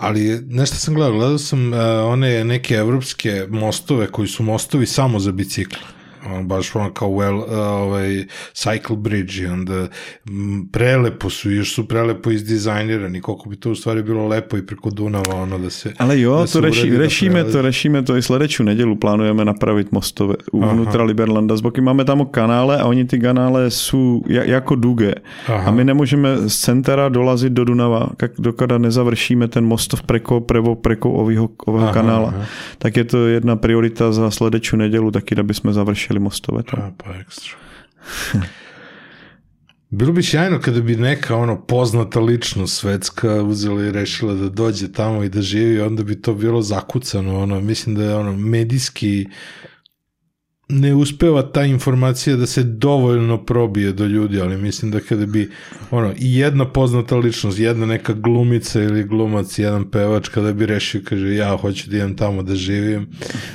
[0.00, 5.20] Ali nešto sam gledao, gledao sam uh, one neke evropske mostove koji su mostovi samo
[5.20, 5.78] za bicikle.
[6.26, 9.88] Ono, baš ono kao well, uh, ovaj, cycle bridge i onda
[10.28, 14.66] m, prelepo su, još su prelepo izdizajnirani, koliko bi to u stvari bilo lepo i
[14.66, 15.92] preko Dunava, ono da se...
[15.98, 20.34] Ale jo, da to reši, rešíme to, rešíme to i sledeću nedjelu plánujeme napravit mostové
[20.52, 21.80] uvnutra Liberlanda z boky.
[21.80, 25.12] Máme tam kanále a oni ty kanále jsou ja- jako duge.
[25.46, 25.68] Aha.
[25.68, 30.74] A my nemůžeme z centra dolazit do Dunava, kak, dokada nezavršíme ten mostov preko, preko,
[30.74, 32.28] preko ového, ového Aha, kanála.
[32.28, 32.44] aha.
[32.78, 36.62] Tak je to jedna priorita za sledeću nedjelu, taky da bismo završili mostove.
[36.62, 36.82] tamo.
[36.82, 37.54] A, pa ekstra.
[39.90, 44.92] Bilo bi sjajno kada bi neka ono poznata ličnost svetska uzela i rešila da dođe
[44.92, 47.38] tamo i da živi, onda bi to bilo zakucano.
[47.42, 49.26] Ono, mislim da je ono medijski
[50.70, 55.50] ne uspeva ta informacija da se dovoljno probije do ljudi, ali mislim da kada bi
[55.90, 61.00] ono, i jedna poznata ličnost, jedna neka glumica ili glumac, jedan pevač, kada bi rešio,
[61.04, 63.06] kaže, ja hoću da idem tamo da živim,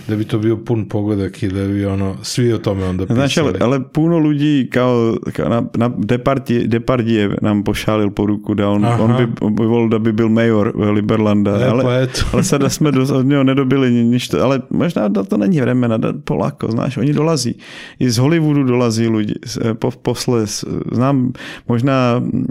[0.08, 3.20] da bi to bio pun pogodak i da bi ono, svi o tome onda pisali.
[3.20, 8.54] Znaš, ale, ale puno lidí, kao, kao na, na Depardieu, Depardieu nám pošálil po ruku,
[8.54, 9.04] da on, Aha.
[9.04, 11.60] on by, on by volil, da by byl major Liberlanda.
[11.60, 12.22] E, ale, pa eto.
[12.34, 15.98] ale sada jsme do, od něho nedobili ni- nič, to, ale možná to, není vremena,
[15.98, 17.56] da, Polako, znáš, oni dolazí.
[18.00, 20.46] I z Hollywoodu dolazí lidi, eh, po, posle,
[20.92, 21.34] znám,
[21.68, 22.46] možná, mm,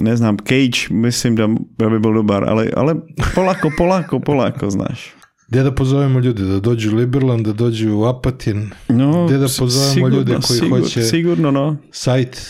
[0.00, 1.46] neznám, Cage, myslím, da,
[1.78, 2.94] da by byl dobar, ale, ale
[3.34, 5.14] Polako, Polako, Polako, znáš.
[5.48, 6.42] Gde da pozovemo ljude?
[6.42, 8.70] Da dođu u Liberland, da dođu u Apatin?
[8.88, 11.76] No, Gde da pozovemo ljude koji sigur, hoće Sigurno, no.
[11.90, 12.42] sajt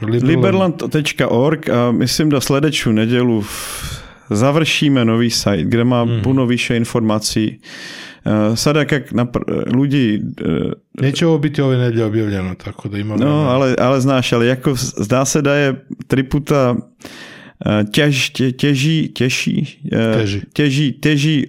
[0.00, 0.36] Liberland?
[0.36, 3.98] Liberland.org a myslím, da sledeću nedjelu f-
[4.30, 6.22] završíme nový site, kde má mm.
[6.22, 7.58] puno više informací.
[8.26, 13.14] Uh, Sada kak napr- ľudí, uh, Neće ovo biti ove nedelje objavljeno, tako da ima
[13.16, 13.50] no vremena.
[13.50, 15.74] ale, ale znáš, ale jako zdá se da je
[16.06, 19.78] triputa uh, těž, tě, těží, těží,
[20.52, 21.46] těží, těží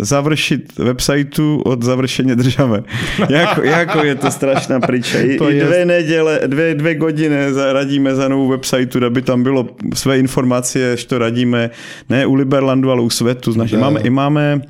[0.00, 2.82] završit websajtu od završení države.
[3.30, 5.18] jako, jako je to strašná priča.
[5.18, 9.22] I, To i je- dvě neděle, dvě, dvě godiny za- radíme za novou websajtu, aby
[9.22, 11.70] tam bylo své informace, što radíme,
[12.08, 13.52] ne u Liberlandu, ale u svetu.
[13.52, 13.78] Znaš, Da.
[13.78, 14.60] máme, i máme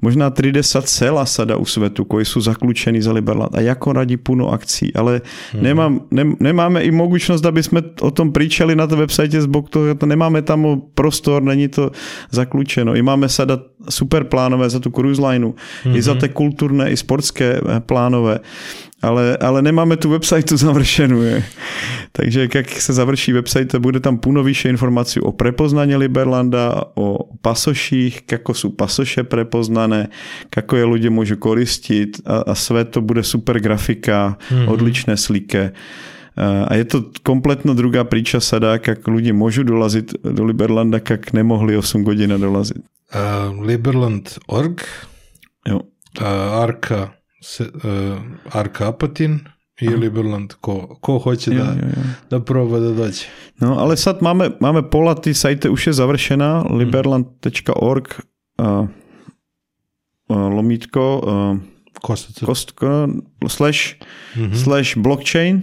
[0.00, 3.54] možná 30 sela sada u svetu, koji sú zaključeni za Liberland.
[3.54, 5.20] A jako radí puno akcí, ale
[5.54, 5.62] Mhm.
[5.62, 9.94] nemám, ne, nemáme i mogućnost, aby jsme o tom pričali na té website zbog toho,
[9.94, 11.90] to nemáme tam prostor, není to
[12.30, 12.94] zaklučeno.
[12.94, 15.96] I máme sada super plánové za tu cruise lineu, mm-hmm.
[15.96, 16.20] i za Mhm.
[16.20, 18.38] té kulturné, i sportské eh, plánové.
[18.98, 21.22] Ale, ale nemáme tu website završenou.
[21.22, 21.44] Je.
[22.12, 28.26] Takže jak se završí website, bude tam puno vyššie informácií o prepoznaní Liberlanda, o pasoších,
[28.26, 30.10] kako sú pasoše prepoznané,
[30.50, 34.66] kako je ľudia môžu koristiť a, a sve to bude super grafika, mm-hmm.
[34.66, 35.78] odličné slíke.
[36.38, 41.74] A je to kompletno druhá príča sada, jak ľudia môžu dolazit do Liberlanda, jak nemohli
[41.74, 42.78] 8 godina dolazit.
[43.10, 44.78] Uh, Liberland.org,
[45.66, 45.82] Jo.
[45.82, 48.18] uh, Arka, se, uh,
[48.50, 49.40] Arka Apatin
[49.80, 50.52] i Liberland.
[50.54, 52.02] Ko, ko hoće Jo, da, jo, jo.
[52.30, 53.24] da proba da dođe.
[53.56, 58.06] No ale sad máme, máme pola, ty sajte už je završená, liberland.org
[58.58, 58.88] uh, uh,
[60.28, 61.58] lomítko uh,
[62.02, 62.46] Kostaca.
[62.46, 63.08] kostko
[63.48, 63.94] slash,
[64.36, 64.54] Mhm.
[64.54, 65.62] slash blockchain.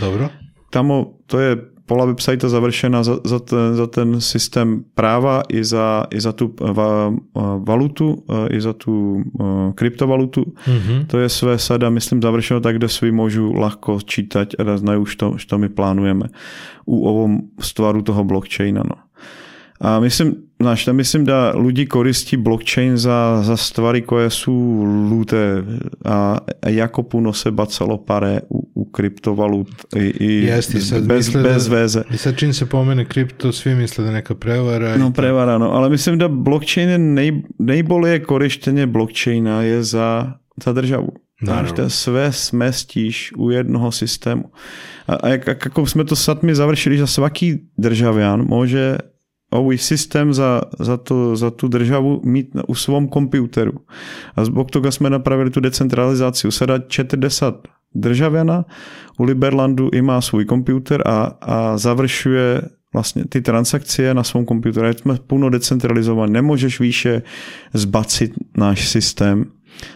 [0.00, 0.28] Dobro.
[0.70, 1.56] Tamo to je
[1.90, 6.54] pola website završená za, za, ten, za ten systém práva i za, i za tu
[6.54, 10.54] va, uh, valutu, uh, i za tu uh, kryptovalutu.
[10.70, 11.10] Mhm.
[11.10, 15.02] To je sve sada, myslím, završeno tak, kde svi môžu ľahko čítať a da znajú,
[15.02, 16.30] što, što my plánujeme
[16.86, 18.86] u ovom stvaru toho blockchaina.
[18.86, 19.10] No.
[19.80, 24.52] A myslím, znaš, tam myslím, da ľudí koristí blockchain za, za stvari koje sú
[25.08, 25.64] luté
[26.04, 26.36] a,
[26.68, 28.60] jako puno se bacalo pare u,
[28.90, 32.02] u kryptovalut i, i Jeste, sad bez, misle bez da- veze.
[32.10, 34.96] I sad čim se pomene kripto, svi misle da neka prevara.
[34.96, 35.70] No prevara, no.
[35.70, 40.32] Ale myslím, da blockchain je nej, nejbolije korištěně blockchaina je za,
[40.64, 41.12] za državu.
[41.42, 41.68] Naravno.
[41.68, 44.52] Znaš, to sve smestíš u jednoho systému.
[45.06, 49.00] A, a jak, jak, ako sme to sad mi završili, že svaký državian môže
[49.50, 53.82] ový systém za, za, to, za tu državu mít u svom komputeru.
[54.36, 56.52] A zbog toga sme napravili tu decentralizáciu.
[56.52, 58.64] Sada 40 državjana
[59.18, 62.62] u Liberlandu i má svůj počítač a, a završuje
[62.92, 64.98] vlastně ty transakcie na svom počítači.
[64.98, 67.22] Jsme plno decentralizovaní, nemůžeš výše
[67.74, 69.44] zbacit náš systém,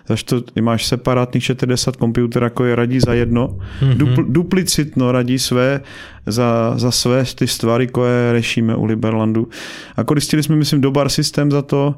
[0.09, 3.49] Zašto ty máš separátnych 40 počítačů, jako je radí za jedno.
[3.49, 3.97] Mm-hmm.
[3.97, 5.80] Dupl, duplicitno radí své
[6.26, 9.49] za, za své ty stvary, koje rešíme u Liberlandu.
[9.97, 11.95] A koristili jsme, myslím, dobar systém za to,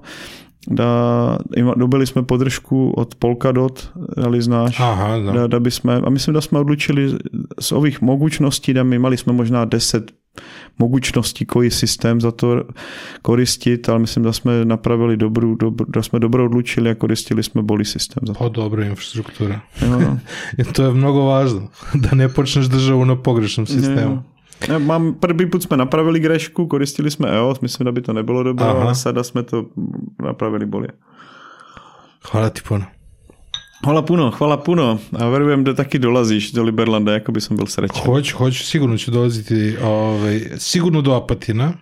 [0.66, 1.38] da,
[1.76, 3.92] dobili jsme podržku od Polkadot,
[4.24, 5.32] ali znáš, Aha, no.
[5.32, 7.12] da, da by jsme, a myslím, da jsme odlučili
[7.60, 10.10] z ových mogućností, da my mali jsme možná 10
[10.78, 12.62] mogućnosti koji systém za to
[13.22, 17.62] koristit, ale myslím, da jsme napravili dobrou, dobro, da jsme dobro odlučili a koristili jsme
[17.62, 18.38] boli systém za to.
[18.38, 19.60] Pa dobro infrastruktura.
[19.82, 20.18] Jo, no.
[20.72, 21.68] to je mnogo važno,
[22.04, 24.14] da ne počneš državu na pogrešnom sistemu.
[24.14, 24.36] Jo.
[24.68, 28.42] Ja, mám, prvý put jsme napravili grešku, koristili jsme EOS, myslím, da by to nebylo
[28.42, 28.80] dobro, Aha.
[28.80, 29.64] ale sada jsme to
[30.18, 30.88] napravili bolje.
[32.30, 32.84] Hvala ti puno.
[33.84, 34.98] Hvala puno, hvala puno.
[35.12, 38.04] A verujem da taky dolazíš do Liberlanda, jako by sam bil srećan.
[38.04, 41.72] Hoću, hoću, sigurno ću dolaziti, ovaj, sigurno do Apatina,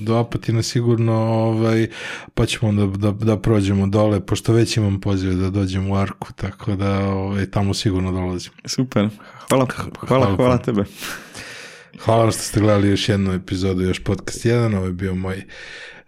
[0.00, 1.86] do Apatina sigurno, ovaj,
[2.34, 6.32] pa ćemo da, da, da prođemo dole, pošto već imam pozive da dođem u Arku,
[6.32, 8.52] tako da ovaj, tamo sigurno dolazim.
[8.64, 9.08] Super.
[9.48, 9.66] Hvala,
[10.08, 10.58] hvala, hvala, puno.
[10.58, 10.84] tebe.
[12.04, 15.42] Hvala vam što ste gledali još jednu epizodu, još podcast 1, ovo je bio moj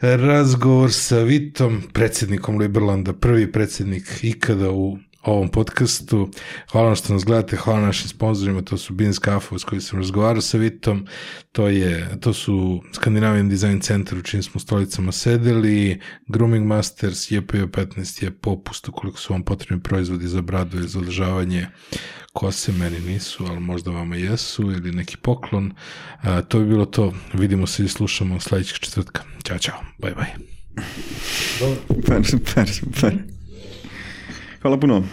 [0.00, 6.28] razgovor sa Vitom, predsjednikom Liberlanda, prvi predsjednik ikada u ovom podcastu.
[6.72, 9.98] Hvala vam što nas gledate, hvala našim sponsorima, to su Beans Cafe s kojim sam
[9.98, 11.06] razgovarao sa Vitom,
[11.52, 17.56] to, je, to su Scandinavian Design Center u čim smo stolicama sedeli, Grooming Masters, JPO
[17.56, 21.66] 15 je popust ukoliko su vam potrebni proizvodi za bradu i za održavanje
[22.32, 25.72] kose, meni nisu, ali možda vama jesu, ili neki poklon.
[26.22, 29.22] A, to bi bilo to, vidimo se i slušamo sledećeg četvrtka.
[29.44, 30.58] Ćao, čao, bye bye.
[31.88, 33.14] Super, super, super.
[34.62, 35.04] Hvala puno.